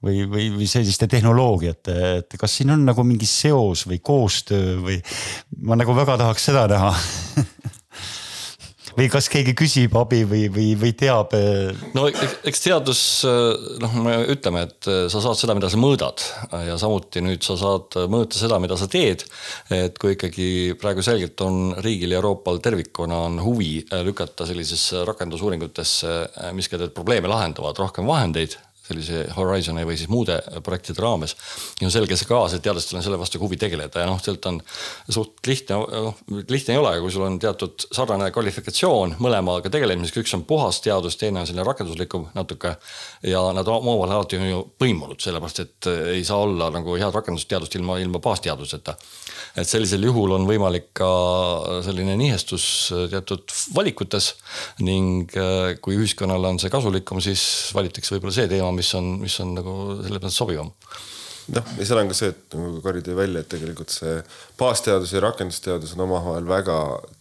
Või, 0.00 0.22
või, 0.24 0.46
või 0.54 0.64
selliste 0.64 1.04
tehnoloogiate, 1.12 1.94
et 2.22 2.36
kas 2.40 2.54
siin 2.56 2.72
on 2.72 2.86
nagu 2.88 3.02
mingi 3.04 3.26
seos 3.28 3.82
või 3.84 3.98
koostöö 4.00 4.78
või 4.80 4.96
ma 5.68 5.76
nagu 5.76 5.92
väga 5.92 6.14
tahaks 6.22 6.46
seda 6.48 6.62
näha 6.72 6.94
või 9.00 9.08
kas 9.08 9.30
keegi 9.32 9.54
küsib 9.56 9.94
abi 9.96 10.20
või, 10.28 10.42
või, 10.52 10.68
või 10.78 10.92
teab? 10.98 11.32
Eh? 11.36 11.70
no 11.96 12.04
eks 12.10 12.64
teadus, 12.64 13.00
eh, 13.28 13.68
noh, 13.80 13.96
me 14.04 14.16
ütleme, 14.34 14.66
et 14.68 14.88
eh, 14.90 15.02
sa 15.12 15.22
saad 15.24 15.40
seda, 15.40 15.56
mida 15.56 15.70
sa 15.72 15.80
mõõdad 15.80 16.24
ja 16.66 16.76
samuti 16.80 17.22
nüüd 17.24 17.44
sa 17.46 17.56
saad 17.60 17.96
mõõta 18.12 18.36
seda, 18.40 18.60
mida 18.62 18.76
sa 18.76 18.90
teed. 18.90 19.24
et 19.72 19.96
kui 20.00 20.14
ikkagi 20.16 20.76
praegu 20.80 21.04
selgelt 21.04 21.40
on 21.46 21.74
riigil 21.80 22.12
ja 22.12 22.20
Euroopal 22.20 22.60
tervikuna 22.60 23.24
on 23.28 23.40
huvi 23.44 23.86
lükata 24.04 24.46
sellisesse 24.48 25.04
rakendusuuringutesse, 25.08 26.16
mis 26.56 26.68
ka 26.68 26.90
probleeme 26.94 27.30
lahendavad, 27.30 27.78
rohkem 27.80 28.08
vahendeid 28.08 28.58
sellise 28.90 29.24
Horizon'i 29.36 29.86
või 29.88 29.96
siis 29.98 30.10
muude 30.12 30.38
projektide 30.66 31.02
raames. 31.02 31.36
ja 31.80 31.88
on 31.88 31.94
selge 31.94 32.18
see 32.18 32.28
ka, 32.28 32.42
et 32.50 32.64
teadlastel 32.64 32.98
on 33.00 33.06
selle 33.06 33.18
vastu 33.20 33.40
huvi 33.42 33.58
tegeleda 33.60 34.04
ja 34.04 34.10
noh, 34.10 34.20
sealt 34.22 34.46
on 34.50 34.60
suht 35.08 35.46
lihtne, 35.46 35.78
noh 36.06 36.18
lihtne 36.50 36.74
ei 36.74 36.80
ole, 36.80 36.94
kui 37.02 37.12
sul 37.14 37.26
on 37.26 37.38
teatud 37.42 37.86
sarnane 37.90 38.30
kvalifikatsioon 38.34 39.16
mõlemaga 39.22 39.72
tegelemiseks, 39.72 40.22
üks 40.24 40.36
on 40.38 40.44
puhas 40.48 40.80
teadus, 40.84 41.18
teine 41.20 41.42
on 41.42 41.48
selline 41.48 41.66
rakenduslikum 41.66 42.28
natuke. 42.34 42.76
ja 43.22 43.42
nad 43.56 43.68
omavahel 43.68 44.16
alati 44.16 44.38
on 44.40 44.48
ju 44.48 44.60
põimunud, 44.80 45.20
sellepärast 45.22 45.62
et 45.64 45.90
ei 46.16 46.24
saa 46.24 46.40
olla 46.44 46.70
nagu 46.72 46.96
head 46.96 47.14
rakendusteadust 47.14 47.74
ilma, 47.78 47.98
ilma 47.98 48.20
baasteaduseta. 48.22 48.96
et 49.56 49.68
sellisel 49.68 50.04
juhul 50.04 50.36
on 50.36 50.46
võimalik 50.48 50.90
ka 50.96 51.10
selline 51.84 52.16
nihestus 52.16 52.64
teatud 53.10 53.52
valikutes 53.74 54.34
ning 54.86 55.32
äh, 55.36 55.74
kui 55.82 55.96
ühiskonnale 55.98 56.52
on 56.54 56.60
see 56.62 56.72
kasulikum, 56.72 57.20
siis 57.24 57.42
valitakse 57.76 58.14
võib-olla 58.14 58.34
see 58.34 58.48
teema, 58.50 58.70
mis 58.80 58.94
on, 58.98 59.14
mis 59.22 59.38
on 59.44 59.54
nagu 59.60 59.76
selles 60.00 60.18
mõttes 60.18 60.40
sobivam 60.40 60.72
noh, 61.54 61.70
ja 61.78 61.86
seal 61.86 62.00
on 62.02 62.10
ka 62.10 62.16
see, 62.16 62.32
et 62.32 62.56
nagu 62.56 62.80
Kari 62.84 63.04
tõi 63.04 63.16
välja, 63.18 63.42
et 63.42 63.50
tegelikult 63.50 63.92
see 63.94 64.18
baasteadus 64.60 65.14
ja 65.14 65.22
rakendusteadus 65.24 65.94
on 65.96 66.04
omavahel 66.06 66.48
väga 66.48 66.76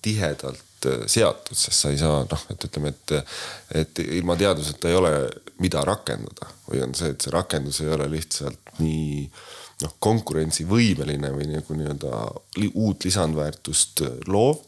tihedalt 0.06 0.90
äh, 0.90 1.06
seatud, 1.10 1.58
sest 1.58 1.86
sa 1.86 1.94
ei 1.94 2.02
saa 2.02 2.24
noh, 2.30 2.46
et 2.54 2.68
ütleme, 2.70 2.94
et, 2.94 3.16
et 3.84 4.04
ilma 4.06 4.38
teaduseta 4.40 4.92
ei 4.92 5.00
ole, 5.00 5.14
mida 5.64 5.84
rakendada 5.88 6.52
või 6.70 6.84
on 6.86 6.96
see, 6.98 7.14
et 7.14 7.26
see 7.26 7.34
rakendus 7.34 7.82
ei 7.84 7.92
ole 7.96 8.10
lihtsalt 8.12 8.76
nii 8.80 9.26
noh, 9.84 9.96
konkurentsivõimeline 10.04 11.34
või 11.36 11.50
nagu 11.54 11.78
nii-öelda 11.78 12.24
uut 12.74 13.08
lisandväärtust 13.08 14.04
loov. 14.28 14.66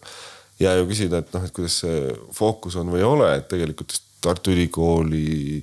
ja 0.61 0.75
ju 0.77 0.87
küsida, 0.89 1.21
et 1.21 1.33
noh, 1.35 1.43
et 1.45 1.53
kuidas 1.55 1.81
see 1.83 2.15
fookus 2.37 2.77
on 2.79 2.91
või 2.93 3.01
ei 3.01 3.07
ole, 3.07 3.35
et 3.37 3.47
tegelikult 3.51 3.97
Tartu 4.21 4.53
Ülikooli 4.53 5.61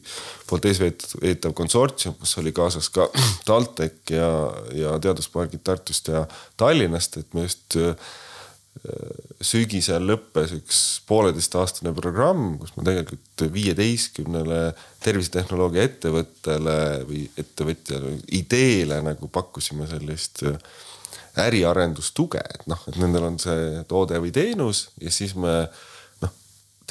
poolt 0.48 0.66
eesveetav 0.66 1.54
konsortsium, 1.56 2.16
kus 2.18 2.36
oli 2.40 2.52
kaasas 2.56 2.90
ka 2.94 3.06
TalTech 3.48 4.14
ja, 4.14 4.30
ja 4.74 4.96
teaduspargid 5.02 5.62
Tartust 5.66 6.10
ja 6.10 6.24
Tallinnast, 6.58 7.20
et 7.20 7.36
me 7.38 7.46
just 7.46 7.78
äh, 7.78 7.94
sügisel 9.44 10.04
lõppes 10.06 10.52
üks 10.58 10.80
pooleteistaastane 11.08 11.92
programm, 11.96 12.56
kus 12.60 12.74
me 12.76 12.84
tegelikult 12.86 13.46
viieteistkümnele 13.54 14.60
tervisetehnoloogia 15.04 15.86
ettevõttele 15.88 16.76
või 17.08 17.24
ettevõtjale, 17.38 18.14
ideele 18.38 19.00
nagu 19.06 19.30
pakkusime 19.32 19.88
sellist 19.90 20.44
äh, 20.46 20.58
äriarendustuge, 21.46 22.42
et 22.42 22.66
noh, 22.70 22.80
et 22.90 22.98
nendel 23.00 23.28
on 23.30 23.38
see 23.42 23.82
toode 23.90 24.18
või 24.22 24.32
teenus 24.34 24.88
ja 25.02 25.12
siis 25.14 25.34
me 25.38 25.60
noh, 26.22 26.34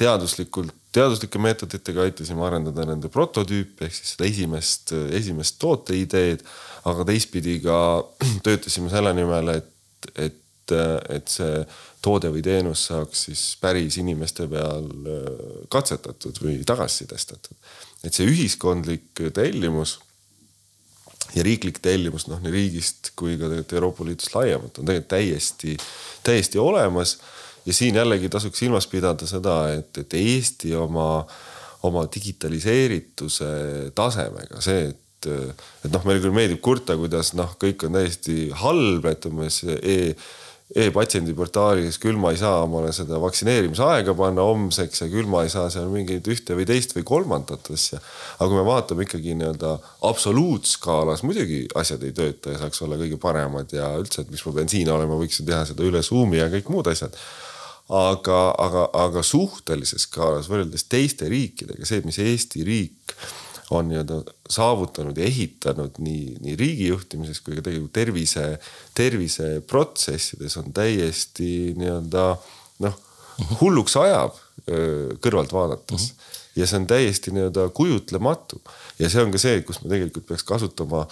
teaduslikult 0.00 0.74
teaduslike 0.98 1.40
meetoditega 1.42 2.04
aitasime 2.08 2.44
arendada 2.46 2.86
nende 2.88 3.10
prototüüpi 3.12 3.86
ehk 3.86 3.94
siis 3.94 4.14
seda 4.14 4.26
esimest, 4.28 4.94
esimest 5.20 5.58
tooteideed. 5.62 6.44
aga 6.88 7.04
teistpidi 7.08 7.58
ka 7.64 7.78
töötasime 8.46 8.90
selle 8.92 9.12
nimel, 9.16 9.54
et, 9.58 10.10
et, 10.16 10.74
et 11.14 11.32
see 11.32 11.62
toode 12.04 12.30
või 12.32 12.42
teenus 12.44 12.86
saaks 12.90 13.24
siis 13.28 13.44
päris 13.60 13.98
inimeste 14.00 14.46
peal 14.50 14.86
äh, 14.86 15.30
katsetatud 15.72 16.42
või 16.44 16.60
tagasisidestatud. 16.66 17.56
et 18.04 18.14
see 18.14 18.28
ühiskondlik 18.28 19.26
tellimus 19.34 19.98
ja 21.34 21.44
riiklik 21.44 21.80
tellimus 21.84 22.28
noh 22.28 22.40
nii 22.42 22.52
riigist 22.54 23.12
kui 23.18 23.36
ka 23.36 23.48
tegelikult 23.48 23.74
Euroopa 23.80 24.06
Liidust 24.06 24.34
laiemalt 24.36 24.78
on 24.78 24.88
tegelikult 24.88 25.12
täiesti, 25.12 25.76
täiesti 26.24 26.60
olemas 26.62 27.18
ja 27.68 27.76
siin 27.76 27.98
jällegi 28.00 28.30
tasuks 28.32 28.64
silmas 28.64 28.88
pidada 28.88 29.28
seda, 29.28 29.58
et, 29.76 29.92
et 30.00 30.16
Eesti 30.16 30.72
oma, 30.78 31.26
oma 31.86 32.06
digitaliseerituse 32.14 33.52
tasemega, 33.98 34.62
see, 34.64 34.88
et, 34.88 35.30
et 35.84 35.92
noh, 35.92 36.04
meile 36.08 36.24
küll 36.24 36.34
meeldib 36.34 36.62
kurta, 36.64 36.96
kuidas 36.98 37.34
noh, 37.36 37.52
kõik 37.60 37.84
on 37.88 37.98
täiesti 38.00 38.48
halb, 38.64 39.08
et 39.12 39.28
umbes 39.30 39.64
e 39.78 39.98
e-patsiendi 40.76 41.32
portaalis, 41.32 41.96
küll 41.96 42.18
ma 42.20 42.34
ei 42.34 42.36
saa 42.40 42.58
omale 42.66 42.90
seda 42.92 43.16
vaktsineerimise 43.22 43.80
aega 43.86 44.12
panna 44.16 44.44
homseks 44.44 45.00
ja 45.00 45.08
küll 45.08 45.28
ma 45.30 45.40
ei 45.46 45.52
saa 45.52 45.70
seal 45.72 45.88
mingeid 45.88 46.28
ühte 46.28 46.56
või 46.58 46.66
teist 46.68 46.92
või 46.92 47.06
kolmandat 47.08 47.70
asja. 47.72 48.02
aga 48.36 48.50
kui 48.50 48.58
me 48.58 48.66
vaatame 48.66 49.06
ikkagi 49.06 49.32
nii-öelda 49.40 49.70
absoluutskaalas, 50.10 51.24
muidugi 51.24 51.62
asjad 51.72 52.04
ei 52.04 52.12
tööta 52.12 52.52
ja 52.52 52.60
saaks 52.60 52.84
olla 52.84 53.00
kõige 53.00 53.16
paremad 53.22 53.72
ja 53.72 53.94
üldse, 53.96 54.26
et 54.26 54.34
miks 54.34 54.44
ma 54.44 54.58
pean 54.60 54.68
siin 54.68 54.92
olema, 54.92 55.16
võiksin 55.16 55.48
teha 55.48 55.64
seda 55.70 55.88
üle 55.88 56.04
Zoom'i 56.04 56.42
ja 56.42 56.50
kõik 56.52 56.68
muud 56.74 56.92
asjad 56.92 57.16
aga, 57.88 58.38
aga, 58.60 58.86
aga 59.06 59.22
suhtelises 59.24 60.04
skaalas 60.08 60.48
võrreldes 60.50 60.84
teiste 60.92 61.28
riikidega, 61.30 61.86
see, 61.88 62.02
mis 62.04 62.20
Eesti 62.20 62.64
riik 62.66 63.14
on 63.70 63.88
nii-öelda 63.88 64.22
saavutanud 64.48 65.16
ja 65.16 65.24
ehitanud 65.28 65.98
nii, 66.00 66.36
nii 66.44 66.56
riigi 66.56 66.88
juhtimises 66.88 67.40
kui 67.44 67.56
ka 67.56 67.64
tegelikult 67.64 67.92
tervise, 67.96 68.44
terviseprotsessides 68.96 70.56
on 70.60 70.72
täiesti 70.76 71.74
nii-öelda 71.76 72.28
noh, 72.84 73.00
hulluks 73.60 73.96
ajab 74.00 74.36
kõrvalt 75.24 75.52
vaadates 75.52 76.08
mm. 76.08 76.14
-hmm. 76.14 76.40
ja 76.60 76.68
see 76.68 76.80
on 76.80 76.88
täiesti 76.88 77.32
nii-öelda 77.36 77.68
kujutlematu 77.76 78.60
ja 78.98 79.10
see 79.10 79.22
on 79.24 79.32
ka 79.32 79.40
see, 79.40 79.60
kus 79.64 79.82
me 79.82 79.92
tegelikult 79.92 80.26
peaks 80.28 80.44
kasutama 80.48 81.06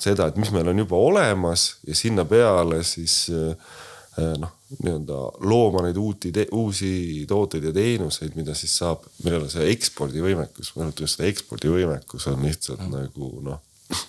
seda, 0.00 0.28
et 0.28 0.36
mis 0.36 0.52
meil 0.54 0.68
on 0.68 0.84
juba 0.84 0.96
olemas 0.96 1.74
ja 1.86 1.96
sinna 1.96 2.24
peale 2.24 2.84
siis 2.84 3.26
noh 4.16 4.57
nii-öelda 4.76 5.18
looma 5.48 5.82
neid 5.86 5.96
uuti, 5.96 6.32
uusi 6.52 7.24
tooteid 7.28 7.68
ja 7.70 7.72
teenuseid, 7.72 8.34
mida 8.36 8.54
siis 8.58 8.74
saab, 8.82 9.06
millel 9.24 9.46
on 9.46 9.52
see 9.52 9.68
ekspordivõimekus, 9.72 10.74
ma 10.76 10.84
rõhutan 10.84 11.06
just 11.06 11.16
seda 11.16 11.28
ekspordivõimekus 11.32 12.28
on 12.32 12.44
lihtsalt 12.44 12.82
mm. 12.84 12.96
nagu 12.98 13.30
noh, 13.46 13.62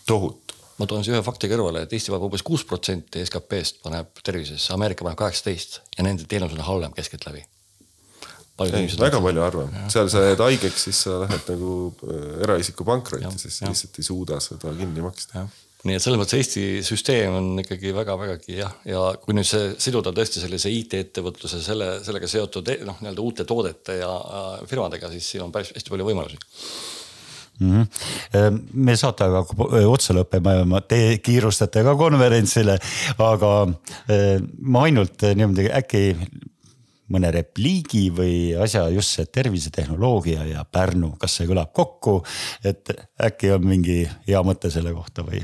tohutu. 0.08 0.58
ma 0.80 0.88
toon 0.90 1.06
siia 1.06 1.16
ühe 1.16 1.24
fakti 1.24 1.48
kõrvale, 1.52 1.86
et 1.86 1.96
Eesti 1.96 2.12
paneb 2.12 2.28
umbes 2.28 2.44
kuus 2.48 2.66
protsenti 2.68 3.24
SKP-st 3.24 3.80
paneb 3.86 4.20
tervisesse, 4.24 4.74
Ameerika 4.76 5.08
paneb 5.08 5.22
kaheksateist 5.24 5.80
ja 5.96 6.08
nende 6.08 6.28
teenus 6.28 6.58
on 6.58 6.68
halvem 6.68 6.96
keskeltläbi. 6.98 7.46
väga 8.60 9.24
palju 9.24 9.46
harvem, 9.46 9.72
seal 9.88 10.12
sa 10.12 10.26
jääd 10.28 10.44
haigeks, 10.44 10.84
siis 10.90 11.02
sa 11.08 11.22
lähed 11.24 11.48
nagu 11.54 11.74
äh, 12.04 12.30
eraisiku 12.44 12.84
pankrotti, 12.84 13.40
sest 13.40 13.62
sa 13.62 13.72
lihtsalt 13.72 14.04
ei 14.04 14.12
suuda 14.12 14.44
seda 14.44 14.76
kinni 14.76 15.08
maksta 15.08 15.48
nii 15.88 15.96
et 15.96 16.04
selles 16.04 16.20
mõttes 16.20 16.36
Eesti 16.36 16.64
süsteem 16.84 17.36
on 17.40 17.50
ikkagi 17.62 17.94
väga-vägagi 17.96 18.58
jah, 18.58 18.74
ja 18.88 19.04
kui 19.24 19.36
nüüd 19.38 19.48
see 19.48 19.74
siduda 19.80 20.12
tõesti 20.16 20.42
sellise 20.44 20.72
IT-ettevõtluse, 20.76 21.62
selle, 21.64 21.92
sellega 22.04 22.28
seotud 22.28 22.72
noh, 22.88 23.00
nii-öelda 23.00 23.24
uute 23.24 23.46
toodete 23.48 24.00
ja 24.02 24.10
firmadega, 24.68 25.12
siis 25.14 25.30
siin 25.34 25.46
on 25.46 25.54
päris 25.56 25.72
hästi 25.76 25.94
palju 25.94 26.08
võimalusi 26.10 26.40
mm. 27.60 27.72
-hmm. 27.72 28.60
me 28.74 28.96
saateaega 29.00 29.46
otsa 29.88 30.16
lõppema, 30.18 30.82
te 30.88 31.18
kiirustate 31.24 31.84
ka 31.88 31.96
konverentsile, 31.96 32.76
aga 33.18 33.52
ma 34.60 34.84
ainult 34.88 35.28
niimoodi 35.36 35.70
äkki 35.80 36.04
mõne 37.10 37.32
repliigi 37.34 38.10
või 38.14 38.34
asja, 38.62 38.84
just 38.94 39.16
see 39.16 39.30
tervisetehnoloogia 39.34 40.46
ja 40.52 40.66
Pärnu, 40.66 41.16
kas 41.22 41.40
see 41.40 41.48
kõlab 41.50 41.72
kokku, 41.74 42.20
et 42.64 42.92
äkki 43.30 43.56
on 43.56 43.66
mingi 43.66 44.04
hea 44.28 44.44
mõte 44.46 44.72
selle 44.74 44.94
kohta 44.94 45.26
või? 45.26 45.42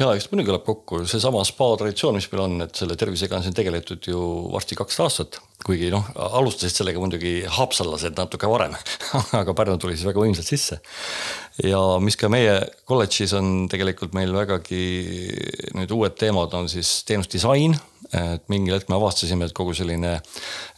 Ja 0.00 0.10
eks 0.16 0.30
muidugi 0.30 0.48
kõlab 0.50 0.66
kokku 0.66 1.02
seesama 1.08 1.42
spa 1.48 1.70
traditsioon, 1.80 2.16
mis 2.16 2.28
meil 2.32 2.44
on, 2.46 2.56
et 2.64 2.78
selle 2.78 2.96
tervisega 3.00 3.36
on 3.36 3.44
siin 3.44 3.56
tegeletud 3.56 4.08
ju 4.08 4.20
varsti 4.52 4.78
kaks 4.78 5.00
aastat. 5.04 5.40
Kuigi 5.66 5.90
noh, 5.92 6.06
alustasid 6.14 6.80
sellega 6.80 7.02
muidugi 7.02 7.34
haapsallased 7.58 8.16
natuke 8.18 8.48
varem 8.50 8.76
aga 9.40 9.54
Pärnu 9.56 9.78
tuli 9.80 9.96
siis 9.96 10.08
väga 10.08 10.22
võimsalt 10.24 10.48
sisse. 10.48 10.80
ja 11.64 11.80
mis 12.02 12.18
ka 12.20 12.30
meie 12.32 12.56
kolledžis 12.88 13.34
on 13.38 13.68
tegelikult 13.72 14.16
meil 14.16 14.34
vägagi 14.34 14.82
nüüd 15.76 15.96
uued 15.96 16.18
teemad 16.20 16.54
on 16.58 16.70
siis 16.72 17.00
teenusdisain 17.08 17.78
et 18.10 18.46
mingil 18.50 18.74
hetkel 18.74 18.90
me 18.90 18.98
avastasime, 18.98 19.46
et 19.46 19.54
kogu 19.56 19.74
selline 19.76 20.16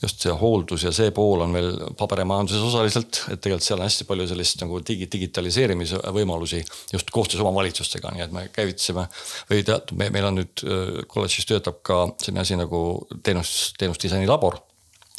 just 0.02 0.24
see 0.24 0.34
hooldus 0.36 0.84
ja 0.84 0.92
see 0.94 1.12
pool 1.16 1.44
on 1.44 1.54
veel 1.56 1.70
paberimajanduses 1.98 2.64
osaliselt, 2.66 3.22
et 3.32 3.40
tegelikult 3.40 3.66
seal 3.66 3.80
on 3.80 3.86
hästi 3.86 4.06
palju 4.08 4.26
sellist 4.32 4.60
nagu 4.60 4.80
digi, 4.84 5.08
digitaliseerimise 5.12 6.02
võimalusi 6.16 6.60
just 6.92 7.12
koostöös 7.14 7.44
omavalitsustega, 7.44 8.12
nii 8.12 8.26
et 8.26 8.34
me 8.36 8.44
käivitasime 8.52 9.06
või 9.50 9.64
tead, 9.68 9.94
meil 10.02 10.28
on 10.28 10.40
nüüd 10.42 10.66
kolledžis 11.12 11.48
töötab 11.48 11.80
ka 11.86 12.04
selline 12.18 12.44
asi 12.44 12.58
nagu 12.60 12.82
teenus, 13.24 13.72
teenusdisaini 13.80 14.28
labor. 14.28 14.60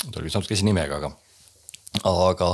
Ta 0.10 0.20
oli 0.20 0.32
natuke 0.32 0.52
teise 0.54 0.66
nimega, 0.68 1.00
aga 1.02 1.14
aga 2.02 2.50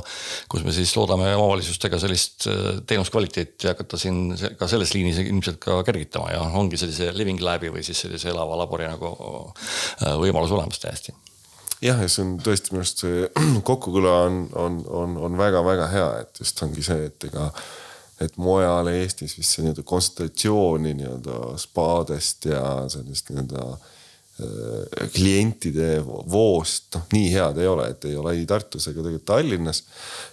kus 0.52 0.66
me 0.66 0.74
siis 0.76 0.92
loodame 0.98 1.30
omavalitsustega 1.38 2.00
sellist 2.02 2.48
äh, 2.52 2.82
teenuskvaliteeti 2.88 3.70
hakata 3.72 3.98
siin 3.98 4.34
ka 4.60 4.68
selles 4.68 4.92
liinis 4.94 5.22
ilmselt 5.24 5.62
ka 5.64 5.80
kergitama 5.88 6.34
ja 6.34 6.44
ongi 6.60 6.80
sellise 6.80 7.14
living 7.16 7.40
lab'i 7.42 7.72
või 7.72 7.84
siis 7.86 8.02
sellise 8.04 8.34
elava 8.34 8.58
labori 8.60 8.90
nagu 8.90 9.14
äh, 9.16 10.16
võimalus 10.20 10.52
olemas 10.56 10.82
täiesti. 10.84 11.16
Jah, 11.80 12.02
ja 12.04 12.10
see 12.12 12.26
on 12.26 12.34
tõesti 12.44 12.74
minu 12.74 12.84
arust 12.84 13.06
see 13.06 13.30
kokkukõla 13.70 14.16
on, 14.26 14.42
on, 14.60 14.82
on, 15.04 15.16
on 15.30 15.38
väga-väga 15.40 15.88
hea, 15.94 16.10
et 16.26 16.42
just 16.44 16.60
ongi 16.66 16.84
see, 16.84 17.08
et 17.08 17.30
ega 17.30 17.54
et 18.20 18.36
mujal 18.36 18.90
Eestis 18.92 19.38
vist 19.38 19.56
see 19.56 19.64
nii-öelda 19.64 19.86
kontsentratsiooni 19.88 20.92
nii-öelda 21.00 21.54
spaadest 21.64 22.50
ja 22.52 22.66
sellist 22.92 23.32
nii-öelda 23.32 23.70
Äh, 23.70 23.99
klientide 25.14 26.00
voost 26.04 26.96
noh, 26.96 27.08
nii 27.14 27.32
head 27.34 27.60
ei 27.60 27.68
ole, 27.68 27.90
et 27.94 28.06
ei 28.10 28.16
ole 28.20 28.36
ei 28.38 28.46
Tartus 28.50 28.88
ega 28.88 29.02
tegelikult 29.02 29.28
Tallinnas. 29.28 29.84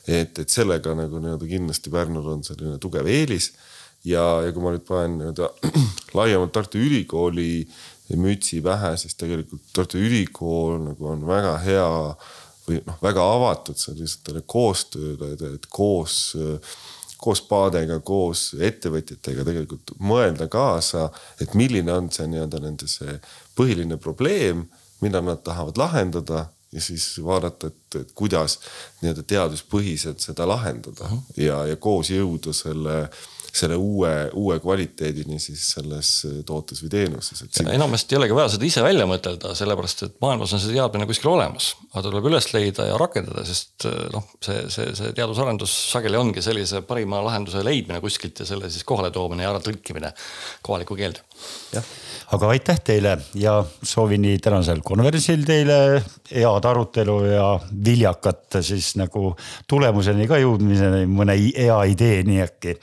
et, 0.07 0.39
et 0.39 0.53
sellega 0.53 0.95
nagu 0.95 1.21
nii-öelda 1.23 1.49
kindlasti 1.51 1.93
Pärnul 1.93 2.31
on 2.37 2.45
selline 2.47 2.79
tugev 2.83 3.09
eelis. 3.11 3.53
ja, 4.05 4.25
ja 4.47 4.55
kui 4.55 4.63
ma 4.63 4.75
nüüd 4.75 4.87
panen 4.87 5.19
nii-öelda 5.21 5.51
laiemalt 6.19 6.55
Tartu 6.55 6.79
Ülikooli 6.79 7.67
mütsi 8.15 8.63
pähe, 8.63 8.95
siis 9.01 9.19
tegelikult 9.19 9.65
Tartu 9.75 9.99
Ülikool 9.99 10.79
nagu 10.85 11.11
on 11.11 11.27
väga 11.27 11.57
hea 11.65 11.89
või 12.67 12.83
noh, 12.87 12.99
väga 13.03 13.25
avatud 13.37 13.79
sellistele 13.79 14.43
koostööle, 14.47 15.35
et 15.55 15.67
koos 15.71 16.37
koos 17.17 17.43
paadega, 17.49 18.01
koos 18.01 18.51
ettevõtjatega 18.61 19.45
tegelikult 19.47 19.95
mõelda 19.99 20.49
kaasa, 20.53 21.09
et 21.41 21.55
milline 21.55 21.93
on 21.93 22.11
see 22.13 22.27
nii-öelda 22.31 22.61
nende 22.65 22.89
see 22.91 23.17
põhiline 23.57 23.97
probleem, 23.97 24.67
mida 25.01 25.23
nad 25.25 25.43
tahavad 25.45 25.79
lahendada 25.81 26.47
ja 26.73 26.83
siis 26.83 27.09
vaadata, 27.25 27.71
et, 27.71 28.01
et 28.01 28.13
kuidas 28.15 28.59
nii-öelda 29.01 29.23
teaduspõhiselt 29.23 30.21
seda 30.21 30.49
lahendada 30.49 31.05
uh 31.05 31.13
-huh. 31.13 31.41
ja, 31.41 31.65
ja 31.67 31.77
koos 31.77 32.11
jõuda 32.11 32.53
selle 32.53 33.09
selle 33.57 33.79
uue, 33.81 34.11
uue 34.37 34.59
kvaliteedini 34.63 35.39
siis 35.43 35.63
selles 35.77 36.11
tootes 36.47 36.83
või 36.85 36.93
teenuses. 36.93 37.45
Siin... 37.47 37.71
enamasti 37.73 38.15
ei 38.15 38.21
olegi 38.21 38.37
vaja 38.37 38.53
seda 38.55 38.69
ise 38.69 38.85
välja 38.85 39.07
mõtelda, 39.09 39.55
sellepärast 39.59 40.07
et 40.09 40.17
maailmas 40.25 40.55
on 40.57 40.63
see 40.63 40.75
teadmine 40.77 41.09
kuskil 41.09 41.33
olemas, 41.33 41.73
aga 41.93 42.05
tuleb 42.09 42.29
üles 42.33 42.51
leida 42.55 42.89
ja 42.91 42.99
rakendada, 43.01 43.47
sest 43.49 43.89
noh, 44.15 44.27
see, 44.45 44.67
see, 44.73 44.93
see 44.99 45.15
teadusarendus 45.17 45.75
sageli 45.93 46.21
ongi 46.21 46.45
sellise 46.45 46.83
parima 46.87 47.23
lahenduse 47.25 47.65
leidmine 47.67 48.03
kuskilt 48.05 48.45
ja 48.45 48.49
selle 48.49 48.71
siis 48.73 48.85
kohale 48.89 49.13
toomine 49.15 49.47
ja 49.47 49.55
ära 49.55 49.63
tõlkimine 49.65 50.13
kohalikku 50.67 50.99
keelde. 50.99 51.25
jah 51.75 51.95
aga 52.35 52.49
aitäh 52.49 52.81
teile 52.85 53.19
ja 53.39 53.55
soovin 53.83 54.23
nii 54.25 54.39
tänasel 54.43 54.83
konverentsil 54.85 55.45
teile 55.47 55.79
head 56.33 56.69
arutelu 56.71 57.17
ja 57.31 57.47
viljakat 57.85 58.59
siis 58.67 58.95
nagu 58.99 59.35
tulemuseni 59.71 60.27
ka 60.29 60.41
jõudmiseni, 60.43 61.07
mõne 61.11 61.37
hea 61.39 61.79
ideeni 61.93 62.43
äkki 62.43 62.77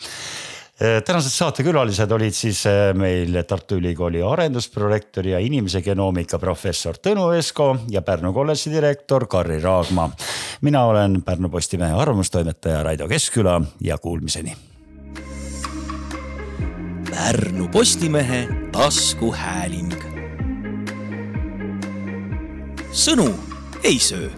tänased 0.83 1.31
saatekülalised 1.31 2.11
olid 2.11 2.35
siis 2.35 2.65
eh, 2.67 2.89
meil 2.97 3.37
Tartu 3.47 3.77
Ülikooli 3.79 4.19
arendusprorektor 4.23 5.27
ja 5.27 5.39
inimese 5.39 5.79
genoomika 5.81 6.39
professor 6.39 6.97
Tõnu 6.99 7.29
Esko 7.37 7.69
ja 7.91 8.01
Pärnu 8.03 8.33
kolledži 8.35 8.73
direktor 8.73 9.27
Karri 9.31 9.61
Raagma. 9.63 10.09
mina 10.61 10.83
olen 10.85 11.21
Pärnu 11.21 11.49
Postimehe 11.49 11.93
arvamustoimetaja 11.93 12.83
Raido 12.83 13.07
Keskküla 13.07 13.61
ja 13.81 13.97
kuulmiseni 13.97 14.55
Pärnu 17.09 17.67
Postimehe 17.71 18.47
taskuhääling. 18.71 19.93
sõnu 22.91 23.31
ei 23.83 23.99
söö 23.99 24.29